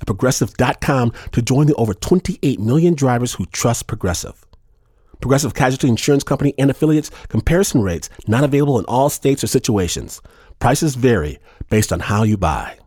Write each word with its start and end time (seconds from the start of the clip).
at 0.00 0.06
progressive.com 0.06 1.12
to 1.32 1.42
join 1.42 1.66
the 1.66 1.74
over 1.74 1.94
28 1.94 2.60
million 2.60 2.94
drivers 2.94 3.34
who 3.34 3.46
trust 3.46 3.86
Progressive. 3.86 4.46
Progressive 5.20 5.54
Casualty 5.54 5.88
Insurance 5.88 6.24
Company 6.24 6.54
and 6.58 6.70
affiliates 6.70 7.10
comparison 7.28 7.82
rates 7.82 8.10
not 8.26 8.44
available 8.44 8.78
in 8.78 8.84
all 8.86 9.08
states 9.08 9.42
or 9.42 9.46
situations. 9.46 10.20
Prices 10.58 10.94
vary 10.94 11.38
based 11.70 11.92
on 11.92 12.00
how 12.00 12.22
you 12.22 12.36
buy. 12.36 12.78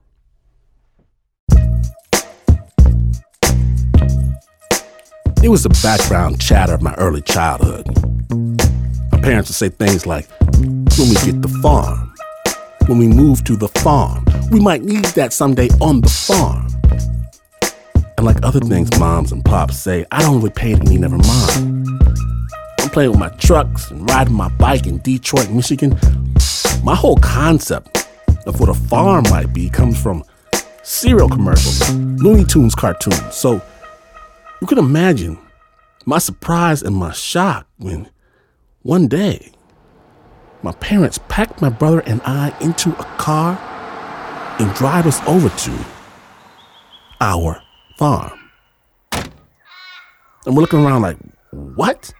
It 5.42 5.48
was 5.48 5.64
the 5.64 5.70
background 5.82 6.42
chatter 6.42 6.74
of 6.74 6.82
my 6.82 6.94
early 6.96 7.22
childhood. 7.22 7.88
My 9.12 9.22
parents 9.22 9.50
would 9.50 9.56
say 9.56 9.70
things 9.70 10.06
like, 10.06 10.28
when 10.98 11.10
we 11.10 11.16
get 11.16 11.42
the 11.42 11.60
farm, 11.62 12.14
when 12.88 12.98
we 12.98 13.08
move 13.08 13.44
to 13.46 13.56
the 13.56 13.70
farm, 13.70 14.26
we 14.52 14.60
might 14.60 14.84
need 14.84 15.06
that 15.06 15.32
someday 15.32 15.70
on 15.80 16.02
the 16.02 16.10
farm. 16.10 16.68
And 18.18 18.26
like 18.26 18.44
other 18.44 18.60
things 18.60 18.90
moms 19.00 19.32
and 19.32 19.44
pops 19.46 19.78
say, 19.78 20.06
I 20.12 20.22
don't 20.22 20.38
really 20.38 20.50
pay 20.50 20.74
it 20.74 20.80
any 20.82 20.98
never 20.98 21.18
mind. 21.18 21.88
I'm 22.80 22.90
playing 22.90 23.12
with 23.12 23.20
my 23.20 23.30
trucks 23.30 23.92
and 23.92 24.10
riding 24.10 24.34
my 24.34 24.50
bike 24.50 24.88
in 24.88 24.98
Detroit, 25.00 25.50
Michigan. 25.50 25.98
My 26.84 26.96
whole 26.96 27.18
concept 27.18 28.10
of 28.46 28.60
what 28.60 28.70
a 28.70 28.74
farm 28.74 29.26
might 29.30 29.54
be 29.54 29.70
comes 29.70 30.02
from 30.02 30.24
cereal 30.84 31.30
commercials, 31.30 31.90
Looney 31.94 32.44
Tunes 32.44 32.76
cartoons. 32.76 33.36
So 33.36 33.62
you 34.62 34.68
can 34.68 34.78
imagine 34.78 35.38
my 36.06 36.18
surprise 36.18 36.82
and 36.82 36.96
my 36.96 37.12
shock 37.12 37.68
when 37.78 38.10
one 38.82 39.08
day 39.08 39.52
my 40.62 40.72
parents 40.74 41.20
packed 41.30 41.62
my 41.62 41.70
brother 41.70 42.00
and 42.02 42.22
I 42.26 42.54
into 42.60 42.90
a 43.00 43.04
car 43.18 43.58
and 44.60 44.74
drive 44.74 45.06
us 45.06 45.22
over 45.28 45.48
to 45.48 45.86
our 47.22 47.62
farm. 47.98 48.40
And 49.12 50.56
we're 50.56 50.62
looking 50.62 50.86
around 50.86 51.02
like, 51.02 51.18
what? 51.52 52.14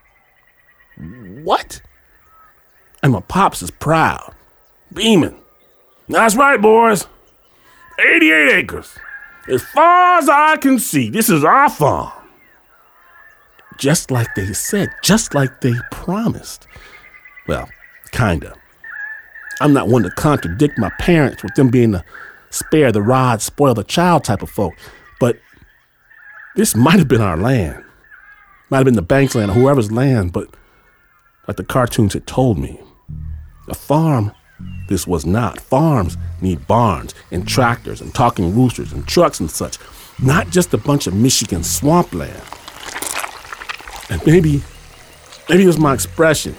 What? 1.44 1.82
And 3.02 3.14
my 3.14 3.22
pops 3.22 3.62
is 3.62 3.72
proud, 3.72 4.36
beaming. 4.94 5.40
That's 6.08 6.36
right, 6.36 6.62
boys. 6.62 7.08
88 8.00 8.52
acres. 8.58 8.98
As 9.48 9.64
far 9.64 10.18
as 10.18 10.30
I 10.30 10.58
can 10.58 10.80
see, 10.80 11.10
this 11.10 11.30
is 11.30 11.44
our 11.44 11.70
farm 11.70 12.12
just 13.80 14.12
like 14.12 14.36
they 14.36 14.54
said, 14.54 14.90
just 15.02 15.34
like 15.34 15.62
they 15.62 15.74
promised. 15.90 16.68
Well, 17.48 17.68
kinda. 18.12 18.54
I'm 19.62 19.74
not 19.74 19.88
one 19.88 20.04
to 20.04 20.12
contradict 20.12 20.78
my 20.78 20.92
parents 21.00 21.42
with 21.42 21.56
them 21.56 21.70
being 21.70 21.92
the 21.92 22.04
spare 22.50 22.92
the 22.92 23.02
rod, 23.02 23.42
spoil 23.42 23.74
the 23.74 23.84
child 23.84 24.24
type 24.24 24.42
of 24.42 24.50
folk, 24.50 24.74
but 25.20 25.38
this 26.56 26.76
might 26.76 27.00
have 27.00 27.08
been 27.08 27.22
our 27.22 27.38
land. 27.38 27.84
Might 28.70 28.80
have 28.80 28.86
been 28.86 28.96
the 28.96 29.02
bank's 29.02 29.36
land 29.36 29.52
or 29.52 29.54
whoever's 29.56 29.92
land, 29.92 30.34
but 30.34 30.48
like 31.48 31.58
the 31.58 31.64
cartoons 31.64 32.14
had 32.14 32.28
told 32.28 32.60
me, 32.60 32.80
a 33.68 33.74
farm 33.74 34.32
this 34.88 35.08
was 35.08 35.26
not. 35.26 35.62
Farms 35.62 36.18
need 36.42 36.68
barns 36.68 37.14
and 37.32 37.48
tractors 37.48 38.02
and 38.02 38.14
talking 38.14 38.56
roosters 38.56 38.92
and 38.92 39.08
trucks 39.08 39.40
and 39.40 39.50
such, 39.50 39.78
not 40.22 40.50
just 40.50 40.74
a 40.74 40.78
bunch 40.78 41.08
of 41.08 41.14
Michigan 41.14 41.64
swampland. 41.64 42.42
And 44.10 44.26
maybe, 44.26 44.64
maybe 45.48 45.64
it 45.64 45.68
was 45.68 45.78
my 45.78 45.94
expression. 45.94 46.56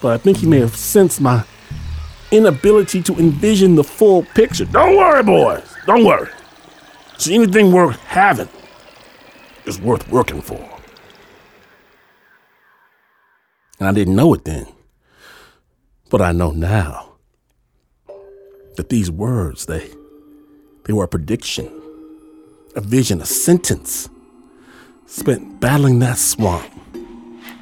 But 0.00 0.12
I 0.12 0.18
think 0.18 0.38
he 0.38 0.46
may 0.46 0.60
have 0.60 0.74
sensed 0.74 1.20
my 1.20 1.44
inability 2.30 3.02
to 3.02 3.14
envision 3.18 3.74
the 3.74 3.84
full 3.84 4.22
picture. 4.22 4.64
Don't 4.64 4.96
worry, 4.96 5.22
boys. 5.22 5.62
Don't 5.86 6.04
worry. 6.04 6.30
See, 7.18 7.34
anything 7.34 7.72
worth 7.72 7.98
having 8.00 8.48
is 9.66 9.80
worth 9.80 10.08
working 10.08 10.40
for. 10.40 10.66
And 13.78 13.88
I 13.88 13.92
didn't 13.92 14.16
know 14.16 14.34
it 14.34 14.44
then. 14.44 14.66
But 16.10 16.20
I 16.20 16.32
know 16.32 16.50
now 16.50 17.12
that 18.76 18.88
these 18.88 19.10
words, 19.10 19.66
they, 19.66 19.90
they 20.84 20.92
were 20.92 21.04
a 21.04 21.08
prediction, 21.08 21.70
a 22.74 22.80
vision, 22.80 23.20
a 23.20 23.26
sentence 23.26 24.08
spent 25.06 25.60
battling 25.60 25.98
that 26.00 26.18
swamp, 26.18 26.70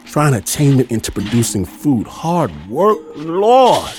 trying 0.07 0.33
to 0.33 0.41
tame 0.41 0.81
it 0.81 0.91
into 0.91 1.13
producing 1.13 1.65
food. 1.65 2.07
Hard 2.07 2.53
work, 2.69 2.99
Lord. 3.17 3.91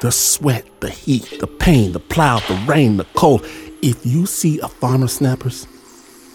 The 0.00 0.10
sweat, 0.10 0.64
the 0.80 0.88
heat, 0.88 1.40
the 1.40 1.46
pain, 1.46 1.92
the 1.92 2.00
plow, 2.00 2.40
the 2.40 2.54
rain, 2.66 2.96
the 2.96 3.04
cold. 3.14 3.44
If 3.82 4.04
you 4.04 4.24
see 4.24 4.58
a 4.60 4.68
farmer, 4.68 5.08
snappers, 5.08 5.66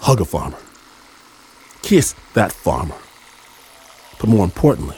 hug 0.02 0.22
a 0.22 0.26
farmer. 0.26 0.58
Kiss 1.82 2.14
that 2.36 2.52
farmer. 2.52 2.96
But 4.20 4.30
more 4.30 4.44
importantly, 4.44 4.98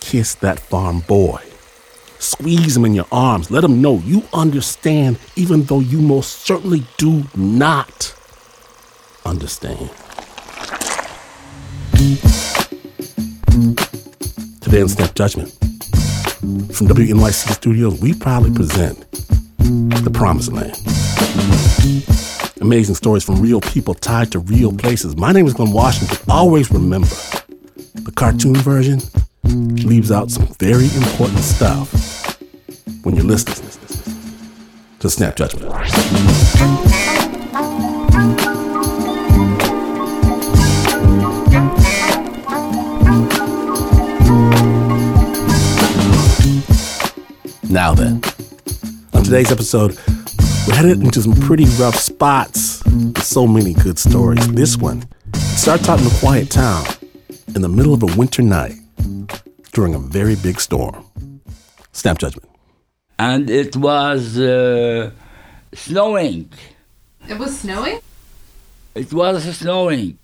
kiss 0.00 0.34
that 0.36 0.60
farm 0.60 1.00
boy. 1.00 1.40
Squeeze 2.18 2.76
him 2.76 2.84
in 2.84 2.94
your 2.94 3.06
arms. 3.10 3.50
Let 3.50 3.64
him 3.64 3.80
know 3.80 3.98
you 4.04 4.22
understand, 4.32 5.18
even 5.36 5.64
though 5.64 5.80
you 5.80 6.00
most 6.00 6.40
certainly 6.40 6.84
do 6.98 7.24
not 7.34 8.14
understand. 9.24 9.90
Today 14.60 14.82
on 14.82 14.88
Snap 14.88 15.14
Judgment, 15.14 15.63
from 16.44 16.88
WNYC 16.88 17.52
Studios, 17.52 17.98
we 18.00 18.12
proudly 18.12 18.52
present 18.52 19.10
The 19.58 20.10
Promised 20.12 20.52
Land. 20.52 20.76
Amazing 22.60 22.96
stories 22.96 23.24
from 23.24 23.40
real 23.40 23.62
people 23.62 23.94
tied 23.94 24.30
to 24.32 24.40
real 24.40 24.70
places. 24.70 25.16
My 25.16 25.32
name 25.32 25.46
is 25.46 25.54
Glynn 25.54 25.72
Washington. 25.72 26.18
Always 26.28 26.70
remember, 26.70 27.08
the 27.94 28.12
cartoon 28.14 28.56
version 28.56 29.00
leaves 29.44 30.12
out 30.12 30.30
some 30.30 30.46
very 30.58 30.88
important 30.94 31.40
stuff 31.40 32.38
when 33.04 33.16
you're 33.16 33.24
listening 33.24 33.66
to 35.00 35.08
Snap 35.08 35.36
Judgment. 35.36 35.72
Now 47.74 47.92
then, 47.92 48.22
on 49.14 49.24
today's 49.24 49.50
episode, 49.50 49.98
we're 50.68 50.76
headed 50.76 51.02
into 51.02 51.20
some 51.20 51.34
pretty 51.34 51.64
rough 51.76 51.96
spots 51.96 52.84
with 52.84 53.20
so 53.20 53.48
many 53.48 53.74
good 53.74 53.98
stories. 53.98 54.46
This 54.52 54.76
one 54.76 55.04
starts 55.32 55.88
out 55.88 55.98
in 56.00 56.06
a 56.06 56.18
quiet 56.20 56.52
town 56.52 56.86
in 57.52 57.62
the 57.62 57.68
middle 57.68 57.92
of 57.92 58.04
a 58.04 58.16
winter 58.16 58.42
night 58.42 58.76
during 59.72 59.92
a 59.92 59.98
very 59.98 60.36
big 60.36 60.60
storm. 60.60 61.04
Snap 61.90 62.18
judgment. 62.18 62.48
And 63.18 63.50
it 63.50 63.74
was 63.74 64.38
uh, 64.38 65.10
snowing. 65.72 66.52
It 67.28 67.40
was 67.40 67.58
snowing? 67.58 67.98
It 68.94 69.12
was 69.12 69.42
snowing. 69.58 70.16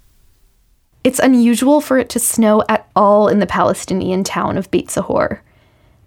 It's 1.02 1.18
unusual 1.18 1.80
for 1.80 1.98
it 1.98 2.10
to 2.10 2.20
snow 2.20 2.62
at 2.68 2.88
all 2.94 3.26
in 3.26 3.40
the 3.40 3.46
Palestinian 3.46 4.22
town 4.22 4.56
of 4.56 4.70
Beit 4.70 4.88
Sahor. 4.88 5.42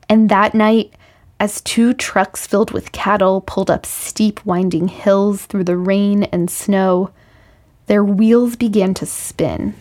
And 0.07 0.29
that 0.29 0.53
night, 0.53 0.93
as 1.43 1.59
two 1.59 1.93
trucks 1.93 2.47
filled 2.47 2.71
with 2.71 2.93
cattle 2.93 3.41
pulled 3.41 3.69
up 3.69 3.85
steep, 3.85 4.39
winding 4.45 4.87
hills 4.87 5.45
through 5.45 5.65
the 5.65 5.75
rain 5.75 6.23
and 6.31 6.49
snow, 6.49 7.11
their 7.87 8.01
wheels 8.01 8.55
began 8.55 8.93
to 8.93 9.05
spin. 9.05 9.75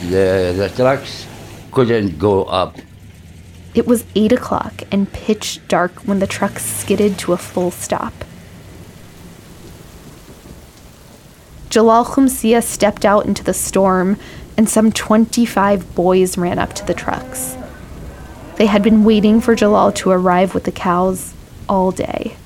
The, 0.00 0.54
the 0.56 0.72
trucks 0.74 1.26
couldn't 1.72 2.18
go 2.18 2.44
up. 2.44 2.78
It 3.74 3.86
was 3.86 4.06
8 4.14 4.32
o'clock 4.32 4.82
and 4.90 5.12
pitch 5.12 5.60
dark 5.68 5.92
when 6.06 6.20
the 6.20 6.26
trucks 6.26 6.64
skidded 6.64 7.18
to 7.18 7.34
a 7.34 7.36
full 7.36 7.70
stop. 7.70 8.14
Jalal 11.68 12.06
Khumsia 12.06 12.62
stepped 12.62 13.04
out 13.04 13.26
into 13.26 13.44
the 13.44 13.52
storm, 13.52 14.16
and 14.56 14.70
some 14.70 14.90
25 14.90 15.94
boys 15.94 16.38
ran 16.38 16.58
up 16.58 16.72
to 16.76 16.86
the 16.86 16.94
trucks. 16.94 17.58
They 18.56 18.66
had 18.66 18.84
been 18.84 19.02
waiting 19.02 19.40
for 19.40 19.56
Jalal 19.56 19.90
to 19.92 20.10
arrive 20.10 20.54
with 20.54 20.62
the 20.62 20.70
cows 20.70 21.34
all 21.68 21.90
day. 21.90 22.36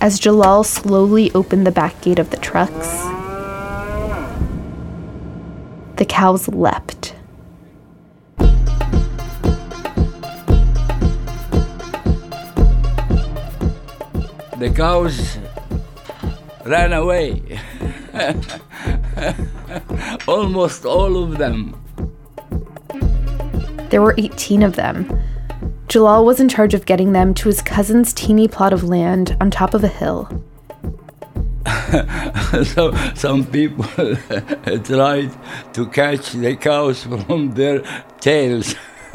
As 0.00 0.18
Jalal 0.18 0.64
slowly 0.64 1.30
opened 1.32 1.64
the 1.64 1.70
back 1.70 2.00
gate 2.00 2.18
of 2.18 2.30
the 2.30 2.36
trucks, 2.38 2.88
the 5.96 6.04
cows 6.08 6.48
leapt. 6.48 7.14
The 14.58 14.72
cows 14.74 15.38
ran 16.66 16.92
away. 16.92 17.60
Almost 20.26 20.84
all 20.84 21.22
of 21.22 21.38
them. 21.38 21.80
There 23.90 24.00
were 24.00 24.14
18 24.16 24.62
of 24.62 24.76
them. 24.76 25.20
Jalal 25.88 26.24
was 26.24 26.38
in 26.38 26.48
charge 26.48 26.74
of 26.74 26.86
getting 26.86 27.12
them 27.12 27.34
to 27.34 27.48
his 27.48 27.60
cousin's 27.60 28.12
teeny 28.12 28.46
plot 28.46 28.72
of 28.72 28.84
land 28.84 29.36
on 29.40 29.50
top 29.50 29.74
of 29.74 29.82
a 29.82 29.88
hill. 29.88 30.28
so 32.64 32.92
some 33.14 33.44
people 33.44 33.84
tried 34.84 35.30
to 35.74 35.86
catch 35.92 36.32
the 36.32 36.56
cows 36.56 37.02
from 37.02 37.52
their 37.54 37.80
tails. 38.20 38.74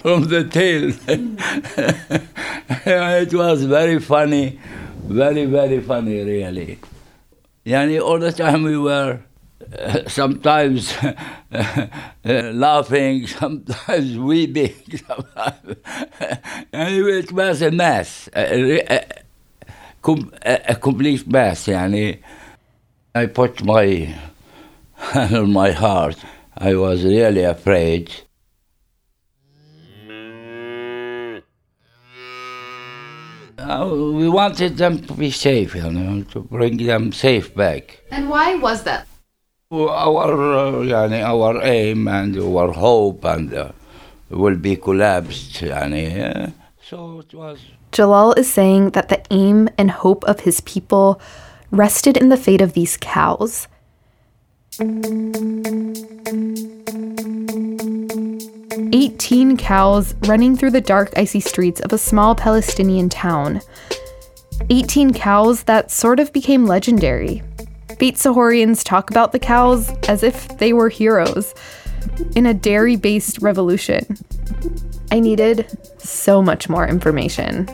from 0.00 0.24
the 0.28 0.48
tails. 0.50 0.98
it 2.86 3.34
was 3.34 3.64
very 3.64 4.00
funny, 4.00 4.58
very, 5.04 5.44
very 5.44 5.82
funny, 5.82 6.22
really. 6.22 6.78
Yani 7.66 8.00
all 8.00 8.18
the 8.18 8.32
time 8.32 8.62
we 8.62 8.78
were 8.78 9.20
sometimes 10.06 10.94
laughing, 12.24 13.26
sometimes 13.40 14.18
weeping, 14.18 14.74
anyway, 16.72 17.18
it 17.18 17.32
was 17.32 17.62
a 17.62 17.70
mess, 17.70 18.28
a, 18.34 18.80
a, 18.92 19.04
a, 20.44 20.74
complete 20.76 21.26
mess. 21.26 21.66
Yani. 21.66 22.18
I 23.14 23.26
put 23.26 23.64
my 23.64 24.14
hand 24.94 25.34
on 25.34 25.52
my 25.52 25.72
heart. 25.72 26.16
I 26.56 26.74
was 26.74 27.04
really 27.04 27.44
afraid. 27.44 28.12
We 33.58 34.28
wanted 34.28 34.76
them 34.76 34.98
to 35.06 35.14
be 35.14 35.30
safe, 35.30 35.74
you 35.74 35.90
know, 35.90 36.22
to 36.24 36.40
bring 36.40 36.76
them 36.76 37.12
safe 37.12 37.54
back. 37.54 38.00
And 38.10 38.28
why 38.28 38.54
was 38.56 38.84
that? 38.84 39.08
Our, 39.72 40.54
uh, 40.54 40.72
yani, 40.84 41.24
our 41.24 41.60
aim 41.60 42.06
and 42.06 42.36
our 42.38 42.70
hope 42.70 43.24
and 43.24 43.52
uh, 43.52 43.72
will 44.30 44.54
be 44.54 44.76
collapsed. 44.76 45.54
Yani, 45.54 46.06
uh, 46.22 46.50
so 46.80 47.18
it 47.18 47.34
was. 47.34 47.58
Jalal 47.90 48.32
is 48.34 48.48
saying 48.48 48.90
that 48.90 49.08
the 49.08 49.20
aim 49.32 49.68
and 49.76 49.90
hope 49.90 50.22
of 50.26 50.40
his 50.40 50.60
people 50.60 51.20
rested 51.72 52.16
in 52.16 52.28
the 52.28 52.36
fate 52.36 52.60
of 52.60 52.74
these 52.74 52.96
cows. 52.96 53.66
Eighteen 58.92 59.56
cows 59.56 60.14
running 60.28 60.56
through 60.56 60.70
the 60.70 60.80
dark, 60.80 61.12
icy 61.16 61.40
streets 61.40 61.80
of 61.80 61.92
a 61.92 61.98
small 61.98 62.36
Palestinian 62.36 63.08
town. 63.08 63.60
18 64.70 65.12
cows 65.12 65.64
that 65.64 65.90
sort 65.90 66.18
of 66.18 66.32
became 66.32 66.66
legendary. 66.66 67.42
Beit 67.98 68.16
Sahorians 68.16 68.84
talk 68.84 69.10
about 69.10 69.32
the 69.32 69.38
cows 69.38 69.90
as 70.08 70.22
if 70.22 70.58
they 70.58 70.72
were 70.72 70.88
heroes 70.88 71.54
in 72.34 72.46
a 72.46 72.54
dairy 72.54 72.96
based 72.96 73.40
revolution. 73.40 74.18
I 75.10 75.20
needed 75.20 75.66
so 75.98 76.42
much 76.42 76.68
more 76.68 76.86
information. 76.86 77.68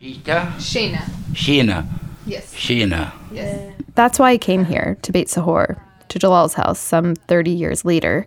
Ita? 0.00 0.52
Shayna. 0.58 1.02
Sheena. 1.32 1.86
Yes. 2.26 2.54
Sheena. 2.54 3.12
Yes. 3.30 3.74
That's 3.94 4.18
why 4.18 4.30
I 4.30 4.38
came 4.38 4.64
here 4.64 4.96
to 5.02 5.12
Beit 5.12 5.28
Sahor, 5.28 5.76
to 6.08 6.18
Jalal's 6.18 6.54
house 6.54 6.78
some 6.78 7.14
30 7.14 7.50
years 7.50 7.84
later, 7.84 8.26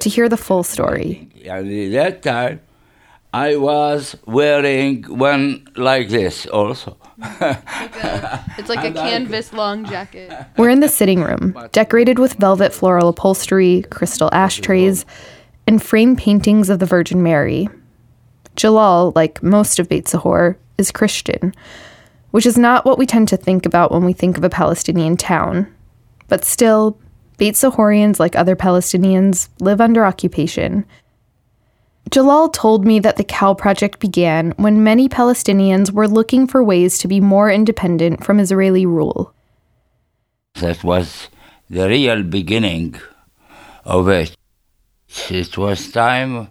to 0.00 0.08
hear 0.08 0.28
the 0.28 0.36
full 0.36 0.62
story. 0.62 1.28
Yani 1.36 1.92
that 1.92 2.22
time, 2.22 2.60
I 3.36 3.56
was 3.56 4.16
wearing 4.24 5.02
one 5.02 5.68
like 5.76 6.08
this 6.08 6.46
also. 6.46 6.96
It's 7.18 8.70
like 8.70 8.82
a 8.82 8.92
canvas 8.94 9.52
long 9.52 9.84
jacket. 9.84 10.32
We're 10.56 10.70
in 10.70 10.80
the 10.80 10.88
sitting 10.88 11.22
room, 11.22 11.54
decorated 11.70 12.18
with 12.18 12.32
velvet 12.40 12.72
floral 12.72 13.10
upholstery, 13.10 13.84
crystal 13.90 14.30
ashtrays, 14.32 15.04
and 15.66 15.82
framed 15.82 16.16
paintings 16.16 16.70
of 16.70 16.78
the 16.78 16.86
Virgin 16.86 17.22
Mary. 17.22 17.68
Jalal, 18.54 19.12
like 19.14 19.42
most 19.42 19.78
of 19.78 19.90
Beit 19.90 20.08
Sahor, 20.08 20.58
is 20.78 20.90
Christian, 20.90 21.52
which 22.30 22.46
is 22.46 22.56
not 22.56 22.86
what 22.86 22.96
we 22.96 23.04
tend 23.04 23.28
to 23.28 23.36
think 23.36 23.66
about 23.66 23.92
when 23.92 24.06
we 24.06 24.14
think 24.14 24.38
of 24.38 24.44
a 24.44 24.48
Palestinian 24.48 25.18
town. 25.18 25.70
But 26.28 26.42
still, 26.42 26.98
Beit 27.36 27.54
Sahorians, 27.54 28.18
like 28.18 28.34
other 28.34 28.56
Palestinians, 28.56 29.50
live 29.60 29.82
under 29.82 30.06
occupation. 30.06 30.86
Jalal 32.10 32.48
told 32.48 32.86
me 32.86 33.00
that 33.00 33.16
the 33.16 33.24
Cow 33.24 33.54
Project 33.54 33.98
began 33.98 34.52
when 34.56 34.84
many 34.84 35.08
Palestinians 35.08 35.90
were 35.90 36.06
looking 36.08 36.46
for 36.46 36.62
ways 36.62 36.98
to 36.98 37.08
be 37.08 37.20
more 37.20 37.50
independent 37.50 38.24
from 38.24 38.38
Israeli 38.38 38.86
rule. 38.86 39.34
That 40.60 40.84
was 40.84 41.28
the 41.68 41.88
real 41.88 42.22
beginning 42.22 42.96
of 43.84 44.08
it. 44.08 44.36
It 45.30 45.58
was 45.58 45.90
time 45.90 46.48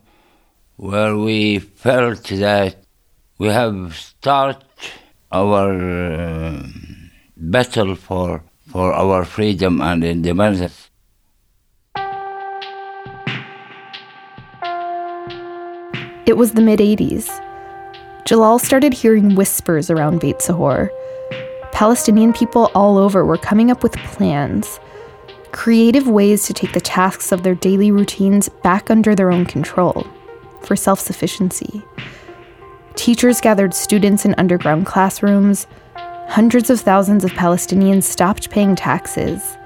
where 0.75 1.15
we 1.15 1.59
felt 1.59 2.23
that 2.25 2.75
we 3.37 3.47
have 3.47 3.95
started 3.95 4.63
our 5.31 5.73
uh, 6.13 6.63
battle 7.37 7.95
for, 7.95 8.43
for 8.67 8.93
our 8.93 9.25
freedom 9.25 9.81
and 9.81 10.03
independence. 10.03 10.89
It 16.25 16.37
was 16.37 16.53
the 16.53 16.61
mid 16.61 16.79
80s. 16.79 17.29
Jalal 18.25 18.57
started 18.57 18.93
hearing 18.93 19.35
whispers 19.35 19.91
around 19.91 20.21
Beit 20.21 20.41
Sahor. 20.41 20.89
Palestinian 21.71 22.33
people 22.33 22.71
all 22.73 22.97
over 22.97 23.23
were 23.23 23.37
coming 23.37 23.69
up 23.69 23.83
with 23.83 23.93
plans, 23.97 24.79
creative 25.51 26.07
ways 26.07 26.47
to 26.47 26.53
take 26.53 26.73
the 26.73 26.81
tasks 26.81 27.31
of 27.31 27.43
their 27.43 27.53
daily 27.53 27.91
routines 27.91 28.49
back 28.63 28.89
under 28.89 29.13
their 29.13 29.31
own 29.31 29.45
control 29.45 30.07
for 30.63 30.75
self 30.75 30.99
sufficiency. 30.99 31.83
Teachers 32.95 33.39
gathered 33.39 33.75
students 33.75 34.25
in 34.25 34.33
underground 34.39 34.87
classrooms. 34.87 35.67
Hundreds 36.27 36.71
of 36.71 36.81
thousands 36.81 37.23
of 37.23 37.31
Palestinians 37.33 38.03
stopped 38.03 38.49
paying 38.49 38.75
taxes. 38.75 39.57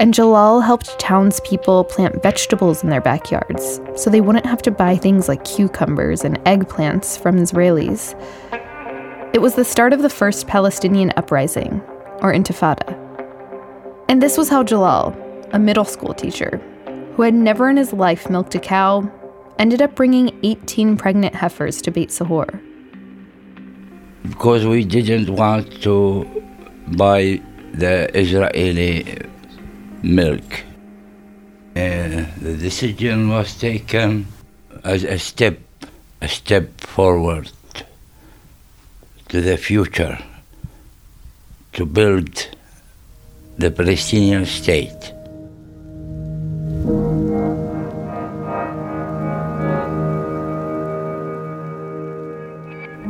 And 0.00 0.12
Jalal 0.12 0.60
helped 0.60 0.98
townspeople 0.98 1.84
plant 1.84 2.22
vegetables 2.22 2.82
in 2.82 2.90
their 2.90 3.00
backyards 3.00 3.80
so 3.96 4.10
they 4.10 4.20
wouldn't 4.20 4.46
have 4.46 4.62
to 4.62 4.70
buy 4.70 4.96
things 4.96 5.28
like 5.28 5.44
cucumbers 5.44 6.24
and 6.24 6.38
eggplants 6.44 7.18
from 7.18 7.38
Israelis. 7.38 8.14
It 9.32 9.40
was 9.40 9.54
the 9.54 9.64
start 9.64 9.92
of 9.92 10.02
the 10.02 10.10
first 10.10 10.46
Palestinian 10.46 11.12
uprising, 11.16 11.80
or 12.22 12.32
intifada. 12.32 12.98
And 14.08 14.22
this 14.22 14.36
was 14.36 14.48
how 14.48 14.62
Jalal, 14.62 15.16
a 15.52 15.58
middle 15.58 15.84
school 15.84 16.14
teacher, 16.14 16.60
who 17.14 17.22
had 17.22 17.34
never 17.34 17.68
in 17.68 17.76
his 17.76 17.92
life 17.92 18.28
milked 18.28 18.54
a 18.54 18.60
cow, 18.60 19.10
ended 19.58 19.80
up 19.80 19.94
bringing 19.94 20.38
18 20.42 20.96
pregnant 20.96 21.34
heifers 21.34 21.80
to 21.82 21.90
Beit 21.90 22.10
Sahor. 22.10 22.46
Because 24.22 24.66
we 24.66 24.84
didn't 24.84 25.30
want 25.30 25.82
to 25.82 26.24
buy 26.96 27.40
the 27.72 28.10
Israeli 28.18 29.20
milk. 30.04 30.64
Uh, 31.74 32.26
the 32.40 32.56
decision 32.60 33.28
was 33.30 33.58
taken 33.58 34.26
as 34.84 35.02
a 35.02 35.18
step, 35.18 35.58
a 36.20 36.28
step 36.28 36.80
forward 36.80 37.50
to 39.28 39.40
the 39.40 39.56
future, 39.56 40.18
to 41.72 41.86
build 41.86 42.48
the 43.58 43.70
Palestinian 43.70 44.46
state. 44.46 45.12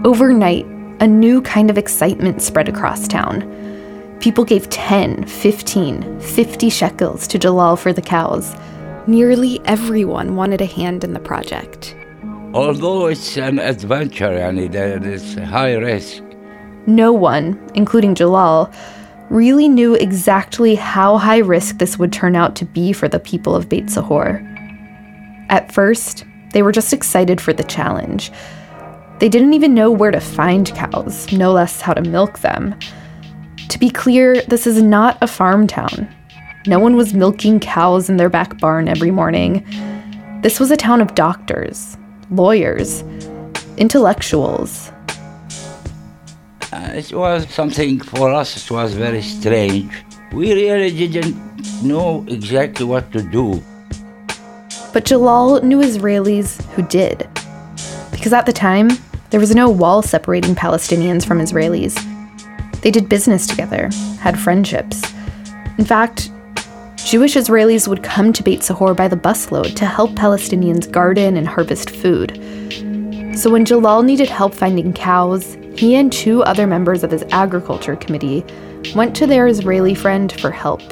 Overnight, 0.05 0.67
a 1.01 1.07
new 1.07 1.43
kind 1.43 1.71
of 1.71 1.77
excitement 1.77 2.41
spread 2.41 2.69
across 2.69 3.09
town. 3.09 3.43
People 4.25 4.47
gave 4.47 4.71
10, 4.71 5.27
15, 5.27 6.19
50 6.19 6.71
shekels 6.71 7.29
to 7.29 7.39
Jalal 7.39 7.77
for 7.77 7.93
the 7.93 8.01
cows. 8.01 8.57
Nearly 9.07 9.61
everyone 9.67 10.35
wanted 10.35 10.63
a 10.63 10.65
hand 10.65 11.05
in 11.05 11.13
the 11.13 11.21
project. 11.21 11.95
Although 12.55 13.09
it's 13.09 13.37
an 13.37 13.59
adventure, 13.59 14.33
and 14.33 14.73
there 14.73 15.07
is 15.07 15.35
high 15.35 15.75
risk, 15.75 16.23
No 16.87 17.13
one, 17.13 17.61
including 17.75 18.15
Jalal, 18.15 18.73
really 19.29 19.69
knew 19.69 19.93
exactly 19.95 20.75
how 20.75 21.19
high 21.19 21.41
risk 21.41 21.77
this 21.77 21.99
would 21.99 22.11
turn 22.11 22.35
out 22.35 22.57
to 22.57 22.65
be 22.65 22.95
for 22.95 23.09
the 23.09 23.21
people 23.21 23.55
of 23.55 23.69
Beit 23.69 23.91
Sahor. 23.91 24.41
At 25.51 25.71
first, 25.71 26.25
They 26.55 26.63
were 26.63 26.73
just 26.73 26.95
excited 26.95 27.43
for 27.43 27.53
the 27.53 27.65
challenge. 27.65 28.33
They 29.19 29.29
didn't 29.29 29.53
even 29.53 29.75
know 29.75 29.91
where 29.91 30.13
to 30.13 30.21
find 30.21 30.75
cows, 30.75 31.31
no 31.31 31.53
less 31.53 31.83
how 31.83 31.93
to 31.93 32.01
milk 32.01 32.39
them. 32.39 32.75
To 33.75 33.81
be 33.81 33.91
clear, 33.91 34.41
this 34.43 34.69
is 34.69 34.81
not 34.81 35.19
a 35.21 35.27
farm 35.27 35.67
town. 35.67 36.09
No 36.69 36.79
one 36.79 36.95
was 36.95 37.13
milking 37.13 37.59
cows 37.59 38.09
in 38.09 38.19
their 38.19 38.29
back 38.29 38.57
barn 38.61 38.87
every 38.87 39.11
morning. 39.11 39.67
This 40.43 40.61
was 40.61 40.71
a 40.71 40.77
town 40.77 41.01
of 41.01 41.17
doctors, 41.17 41.97
lawyers, 42.31 43.03
intellectuals. 43.77 44.93
Uh, 46.73 46.93
it 46.95 47.13
was 47.13 47.53
something 47.53 47.99
for 47.99 48.33
us, 48.33 48.57
it 48.65 48.71
was 48.71 48.95
very 48.95 49.23
strange. 49.23 49.93
We 50.33 50.55
really 50.55 50.93
didn't 50.97 51.35
know 51.83 52.25
exactly 52.29 52.87
what 52.87 53.11
to 53.11 53.23
do. 53.23 53.61
But 54.93 55.05
Jalal 55.05 55.63
knew 55.63 55.81
Israelis 55.81 56.63
who 56.75 56.83
did. 56.83 57.29
Because 58.13 58.33
at 58.33 58.47
the 58.47 58.53
time, 58.53 58.91
there 59.31 59.41
was 59.41 59.53
no 59.53 59.69
wall 59.69 60.01
separating 60.01 60.55
Palestinians 60.55 61.27
from 61.27 61.41
Israelis. 61.41 62.14
They 62.85 62.91
did 62.91 63.09
business 63.09 63.47
together, 63.47 63.89
had 64.21 64.39
friendships. 64.39 65.03
In 65.79 65.87
fact, 65.87 66.31
Jewish 66.97 67.35
Israelis 67.35 67.89
would 67.89 68.03
come 68.03 68.31
to 68.35 68.43
Beit 68.43 68.63
Sahor 68.63 68.93
by 68.93 69.09
the 69.09 69.17
busload 69.17 69.75
to 69.77 69.87
help 69.87 70.11
Palestinians 70.11 70.93
garden 70.93 71.39
and 71.39 71.49
harvest 71.49 71.89
food. 71.89 72.39
So 73.39 73.51
when 73.51 73.65
Jalal 73.65 74.03
needed 74.03 74.29
help 74.29 74.53
finding 74.53 74.93
cows, 74.93 75.57
he 75.75 75.95
and 75.95 76.13
two 76.13 76.43
other 76.43 76.67
members 76.67 77.03
of 77.03 77.11
his 77.11 77.25
agriculture 77.33 77.97
committee 77.97 78.45
went 78.95 79.17
to 79.17 79.27
their 79.27 79.47
Israeli 79.47 79.95
friend 79.95 80.31
for 80.39 80.51
help. 80.51 80.83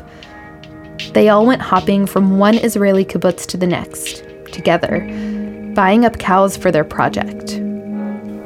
They 1.13 1.29
all 1.29 1.45
went 1.45 1.61
hopping 1.61 2.07
from 2.07 2.39
one 2.39 2.55
Israeli 2.55 3.05
kibbutz 3.05 3.45
to 3.49 3.59
the 3.59 3.67
next, 3.67 4.25
together, 4.51 5.01
buying 5.75 6.07
up 6.07 6.19
cows 6.19 6.57
for 6.57 6.71
their 6.73 6.85
project. 6.85 7.61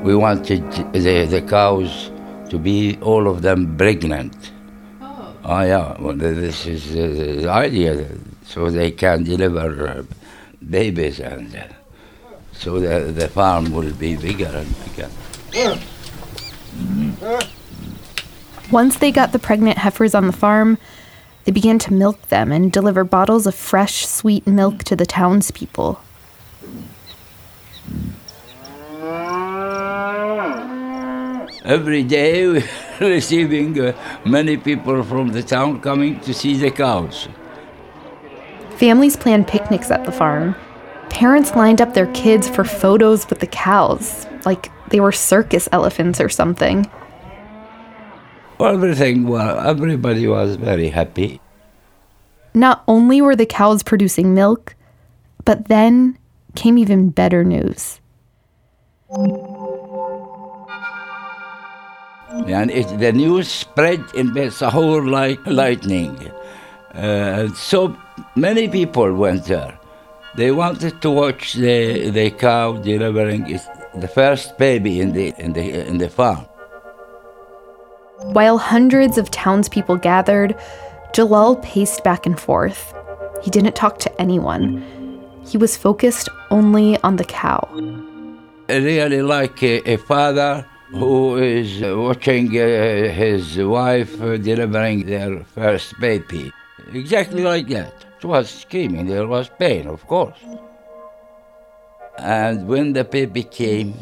We 0.02 0.16
wanted 0.16 0.68
the, 0.92 1.26
the 1.30 1.42
cows 1.48 2.10
to 2.50 2.58
be 2.58 2.98
all 3.02 3.28
of 3.28 3.42
them 3.42 3.76
pregnant. 3.76 4.52
Oh, 5.00 5.34
oh 5.44 5.60
yeah, 5.62 6.00
well, 6.00 6.14
this 6.14 6.66
is 6.66 6.92
the 6.92 7.48
idea, 7.48 8.06
so 8.44 8.70
they 8.70 8.90
can 8.90 9.24
deliver 9.24 9.88
uh, 9.88 10.02
babies 10.68 11.20
and 11.20 11.54
uh, 11.54 11.64
so 12.52 12.80
the, 12.80 13.12
the 13.12 13.28
farm 13.28 13.72
will 13.72 13.92
be 13.92 14.16
bigger 14.16 14.46
and 14.46 14.74
bigger. 14.84 15.08
Once 18.70 18.98
they 18.98 19.12
got 19.12 19.32
the 19.32 19.38
pregnant 19.38 19.78
heifers 19.78 20.14
on 20.14 20.26
the 20.26 20.32
farm, 20.32 20.78
they 21.44 21.52
began 21.52 21.78
to 21.78 21.92
milk 21.92 22.20
them 22.28 22.50
and 22.50 22.72
deliver 22.72 23.04
bottles 23.04 23.46
of 23.46 23.54
fresh, 23.54 24.06
sweet 24.06 24.46
milk 24.46 24.82
to 24.84 24.96
the 24.96 25.06
townspeople. 25.06 26.00
Every 31.66 32.04
day 32.04 32.46
we're 32.46 32.62
receiving 33.00 33.80
uh, 33.80 33.92
many 34.24 34.56
people 34.56 35.02
from 35.02 35.30
the 35.30 35.42
town 35.42 35.80
coming 35.80 36.20
to 36.20 36.32
see 36.32 36.56
the 36.56 36.70
cows. 36.70 37.28
Families 38.76 39.16
planned 39.16 39.48
picnics 39.48 39.90
at 39.90 40.04
the 40.04 40.12
farm. 40.12 40.54
Parents 41.10 41.56
lined 41.56 41.80
up 41.80 41.92
their 41.92 42.06
kids 42.12 42.48
for 42.48 42.62
photos 42.62 43.28
with 43.28 43.40
the 43.40 43.48
cows, 43.48 44.28
like 44.44 44.70
they 44.90 45.00
were 45.00 45.10
circus 45.10 45.68
elephants 45.72 46.20
or 46.20 46.28
something. 46.28 46.88
Everything, 48.60 49.26
well, 49.26 49.58
everybody 49.58 50.28
was 50.28 50.54
very 50.54 50.90
happy. 50.90 51.40
Not 52.54 52.84
only 52.86 53.20
were 53.20 53.34
the 53.34 53.44
cows 53.44 53.82
producing 53.82 54.34
milk, 54.34 54.76
but 55.44 55.66
then 55.66 56.16
came 56.54 56.78
even 56.78 57.10
better 57.10 57.42
news. 57.42 58.00
And 62.30 62.70
it, 62.70 62.98
the 62.98 63.12
news 63.12 63.48
spread 63.48 64.00
in 64.14 64.30
Sahur 64.30 65.08
like 65.08 65.40
lightning. 65.46 66.30
Uh, 66.94 67.48
so 67.54 67.96
many 68.34 68.68
people 68.68 69.14
went 69.14 69.44
there. 69.44 69.78
They 70.34 70.50
wanted 70.50 71.00
to 71.02 71.10
watch 71.10 71.54
the, 71.54 72.10
the 72.10 72.30
cow 72.30 72.72
delivering 72.78 73.50
its, 73.50 73.66
the 73.94 74.08
first 74.08 74.58
baby 74.58 75.00
in 75.00 75.12
the, 75.12 75.34
in, 75.38 75.52
the, 75.52 75.86
in 75.86 75.98
the 75.98 76.08
farm. 76.08 76.46
While 78.18 78.58
hundreds 78.58 79.18
of 79.18 79.30
townspeople 79.30 79.96
gathered, 79.98 80.58
Jalal 81.14 81.56
paced 81.56 82.02
back 82.02 82.26
and 82.26 82.38
forth. 82.38 82.92
He 83.42 83.50
didn't 83.50 83.76
talk 83.76 83.98
to 84.00 84.20
anyone. 84.20 84.82
He 85.46 85.56
was 85.56 85.76
focused 85.76 86.28
only 86.50 87.00
on 87.02 87.16
the 87.16 87.24
cow. 87.24 87.68
Really 88.68 89.22
like 89.22 89.62
a, 89.62 89.92
a 89.92 89.96
father 89.96 90.66
who 90.98 91.36
is 91.36 91.82
watching 91.82 92.48
uh, 92.48 93.12
his 93.12 93.58
wife 93.58 94.20
uh, 94.20 94.38
delivering 94.38 95.04
their 95.04 95.44
first 95.44 95.98
baby. 96.00 96.50
Exactly 96.92 97.42
like 97.42 97.68
that. 97.68 97.92
It 98.18 98.24
was 98.24 98.48
screaming, 98.48 99.06
there 99.06 99.26
was 99.26 99.50
pain, 99.58 99.86
of 99.88 100.06
course. 100.06 100.38
And 102.18 102.66
when 102.66 102.94
the 102.94 103.04
baby 103.04 103.42
came, 103.42 103.94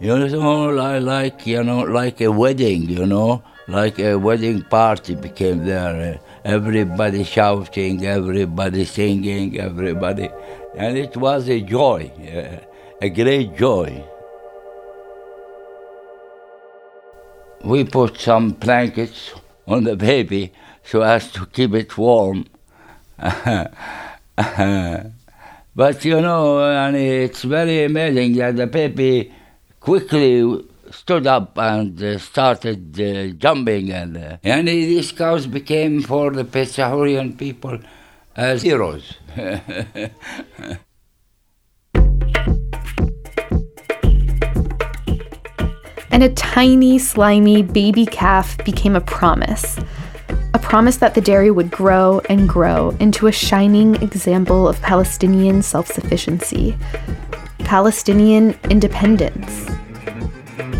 you 0.00 0.18
know, 0.18 0.98
like 0.98 1.46
you 1.46 1.62
know, 1.62 1.82
like 1.82 2.20
a 2.20 2.32
wedding, 2.32 2.90
you 2.90 3.06
know, 3.06 3.42
like 3.68 4.00
a 4.00 4.16
wedding 4.16 4.62
party 4.62 5.14
became 5.14 5.64
there. 5.64 6.14
Uh, 6.14 6.18
everybody 6.44 7.22
shouting, 7.22 8.04
everybody 8.04 8.84
singing, 8.84 9.60
everybody, 9.60 10.30
and 10.74 10.98
it 10.98 11.16
was 11.16 11.48
a 11.48 11.60
joy, 11.60 12.10
uh, 12.34 12.58
a 13.00 13.08
great 13.08 13.56
joy. 13.56 14.04
We 17.64 17.84
put 17.84 18.18
some 18.18 18.50
blankets 18.50 19.32
on 19.66 19.84
the 19.84 19.96
baby 19.96 20.52
so 20.84 21.02
as 21.02 21.30
to 21.32 21.46
keep 21.46 21.74
it 21.74 21.96
warm. 21.98 22.46
but 23.18 23.74
you 26.04 26.20
know, 26.20 26.64
and 26.64 26.96
it's 26.96 27.42
very 27.42 27.84
amazing 27.84 28.34
that 28.36 28.56
the 28.56 28.66
baby 28.66 29.32
quickly 29.80 30.64
stood 30.90 31.26
up 31.26 31.58
and 31.58 32.02
uh, 32.02 32.18
started 32.18 32.98
uh, 33.00 33.34
jumping, 33.36 33.92
and 33.92 34.16
uh, 34.16 34.36
and 34.42 34.68
these 34.68 35.12
cows 35.12 35.46
became 35.46 36.02
for 36.02 36.30
the 36.30 36.44
Beit 36.44 37.38
people 37.38 37.78
as 38.36 38.62
heroes. 38.62 39.14
and 46.10 46.22
a 46.22 46.28
tiny, 46.30 46.98
slimy 46.98 47.62
baby 47.62 48.06
calf 48.06 48.56
became 48.64 48.96
a 48.96 49.00
promise. 49.00 49.78
A 50.54 50.58
promise 50.58 50.96
that 50.98 51.14
the 51.14 51.20
dairy 51.20 51.50
would 51.50 51.70
grow 51.70 52.20
and 52.28 52.48
grow 52.48 52.90
into 53.00 53.26
a 53.26 53.32
shining 53.32 53.96
example 54.02 54.66
of 54.68 54.80
Palestinian 54.82 55.62
self 55.62 55.86
sufficiency, 55.86 56.76
Palestinian 57.60 58.58
independence. 58.70 59.68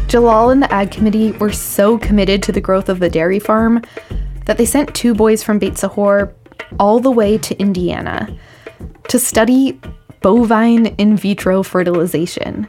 Jalal 0.09 0.51
and 0.51 0.63
the 0.63 0.73
Ag 0.73 0.91
Committee 0.91 1.33
were 1.33 1.53
so 1.53 1.99
committed 1.99 2.43
to 2.45 2.53
the 2.53 2.61
growth 2.61 2.89
of 2.89 2.99
the 2.99 3.11
dairy 3.11 3.39
farm 3.39 3.83
that 4.47 4.57
they 4.57 4.65
sent 4.65 4.95
two 4.95 5.15
boys 5.15 5.43
from 5.43 5.59
Beit 5.59 5.77
Sahor 5.77 6.35
all 6.81 6.99
the 6.99 7.11
way 7.11 7.37
to 7.39 7.59
Indiana 7.59 8.35
to 9.09 9.19
study 9.19 9.79
bovine 10.23 10.87
in 10.97 11.17
vitro 11.17 11.63
fertilization. 11.63 12.67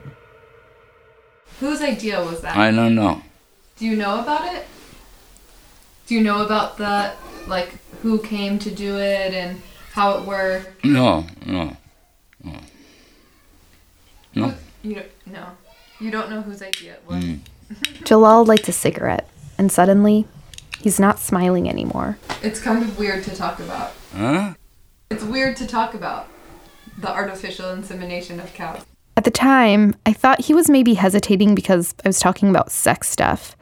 Whose 1.60 1.82
idea 1.82 2.24
was 2.24 2.42
that? 2.42 2.56
I 2.56 2.72
don't 2.72 2.96
know. 2.96 3.22
Do 3.78 3.86
you 3.86 3.96
know 3.96 4.22
about 4.22 4.54
it? 4.54 4.66
Do 6.08 6.16
you 6.16 6.22
know 6.22 6.44
about 6.44 6.78
that? 6.78 7.18
Like 7.48 7.74
who 8.02 8.20
came 8.20 8.60
to 8.60 8.72
do 8.72 8.98
it 8.98 9.34
and 9.34 9.62
how 9.94 10.18
it 10.18 10.26
worked? 10.26 10.86
No, 10.86 11.26
no, 11.46 11.76
no. 12.44 12.60
No. 14.36 14.54
You 14.84 14.96
don't, 14.96 15.08
no. 15.26 15.46
You 16.00 16.12
don't 16.12 16.30
know 16.30 16.42
whose 16.42 16.62
idea 16.62 16.94
it 16.94 17.04
was. 17.08 17.24
Mm. 17.24 17.40
Jalal 18.06 18.46
lights 18.46 18.70
a 18.70 18.72
cigarette, 18.72 19.28
and 19.58 19.72
suddenly, 19.72 20.26
he's 20.80 21.00
not 21.00 21.20
smiling 21.20 21.70
anymore. 21.70 22.18
It's 22.42 22.60
kind 22.60 22.84
of 22.84 22.98
weird 22.98 23.24
to 23.26 23.36
talk 23.36 23.60
about. 23.60 23.92
Huh? 24.16 24.54
It's 25.10 25.24
weird 25.24 25.58
to 25.58 25.68
talk 25.68 25.94
about 25.94 26.28
the 26.98 27.10
artificial 27.10 27.72
insemination 27.72 28.40
of 28.40 28.54
cows. 28.54 28.86
At 29.20 29.26
the 29.26 29.32
time, 29.32 29.96
I 30.06 30.14
thought 30.14 30.46
he 30.46 30.54
was 30.54 30.70
maybe 30.70 30.94
hesitating 30.94 31.54
because 31.54 31.94
I 32.06 32.08
was 32.08 32.22
talking 32.22 32.50
about 32.50 32.72
sex 32.72 33.10
stuff. 33.10 33.58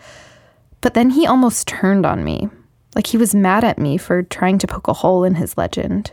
But 0.82 0.94
then 0.94 1.10
he 1.10 1.26
almost 1.26 1.68
turned 1.68 2.06
on 2.06 2.24
me, 2.24 2.48
like 2.94 3.08
he 3.08 3.18
was 3.18 3.34
mad 3.34 3.64
at 3.64 3.80
me 3.80 3.98
for 3.98 4.22
trying 4.22 4.60
to 4.60 4.68
poke 4.68 4.88
a 4.88 4.94
hole 4.94 5.24
in 5.24 5.34
his 5.34 5.58
legend. 5.58 6.12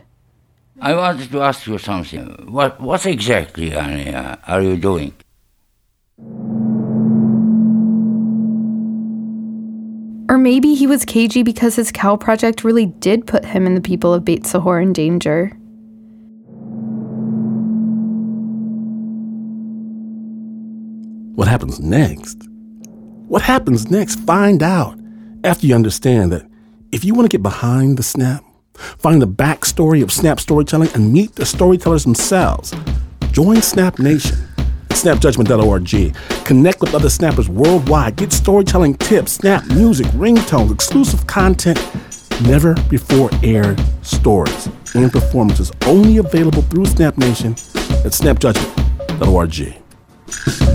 I 0.81 0.95
wanted 0.95 1.29
to 1.29 1.43
ask 1.43 1.67
you 1.67 1.77
something. 1.77 2.25
What, 2.49 2.81
what 2.81 3.05
exactly 3.05 3.71
uh, 3.75 4.37
are 4.47 4.63
you 4.63 4.77
doing? 4.77 5.13
Or 10.27 10.39
maybe 10.39 10.73
he 10.73 10.87
was 10.87 11.05
cagey 11.05 11.43
because 11.43 11.75
his 11.75 11.91
cow 11.91 12.15
project 12.15 12.63
really 12.63 12.87
did 12.87 13.27
put 13.27 13.45
him 13.45 13.67
and 13.67 13.77
the 13.77 13.81
people 13.81 14.11
of 14.11 14.25
Beit 14.25 14.47
Sahor 14.47 14.79
in 14.79 14.91
danger. 14.91 15.55
What 21.35 21.47
happens 21.49 21.81
next? 21.81 22.47
What 23.27 23.41
happens 23.41 23.91
next? 23.91 24.21
Find 24.21 24.63
out 24.63 24.97
after 25.43 25.67
you 25.67 25.75
understand 25.75 26.31
that 26.31 26.47
if 26.93 27.03
you 27.03 27.13
want 27.13 27.29
to 27.29 27.37
get 27.37 27.43
behind 27.43 27.97
the 27.97 28.03
snap, 28.03 28.41
find 28.73 29.21
the 29.21 29.27
backstory 29.27 30.01
of 30.01 30.13
snap 30.13 30.39
storytelling, 30.39 30.87
and 30.95 31.11
meet 31.11 31.35
the 31.35 31.45
storytellers 31.45 32.05
themselves, 32.05 32.73
join 33.31 33.61
Snap 33.61 33.99
Nation 33.99 34.37
at 34.89 34.95
snapjudgment.org. 34.95 36.15
Connect 36.45 36.79
with 36.79 36.95
other 36.95 37.09
snappers 37.09 37.49
worldwide. 37.49 38.15
Get 38.15 38.31
storytelling 38.31 38.95
tips, 38.95 39.33
snap 39.33 39.67
music, 39.67 40.07
ringtones, 40.07 40.73
exclusive 40.73 41.27
content, 41.27 41.85
never 42.43 42.75
before 42.89 43.29
aired 43.43 43.81
stories 44.03 44.69
and 44.93 45.11
performances 45.11 45.69
only 45.85 46.17
available 46.17 46.61
through 46.61 46.85
Snap 46.85 47.17
Nation 47.17 47.51
at 48.05 48.13
snapjudgment.org. 48.13 50.74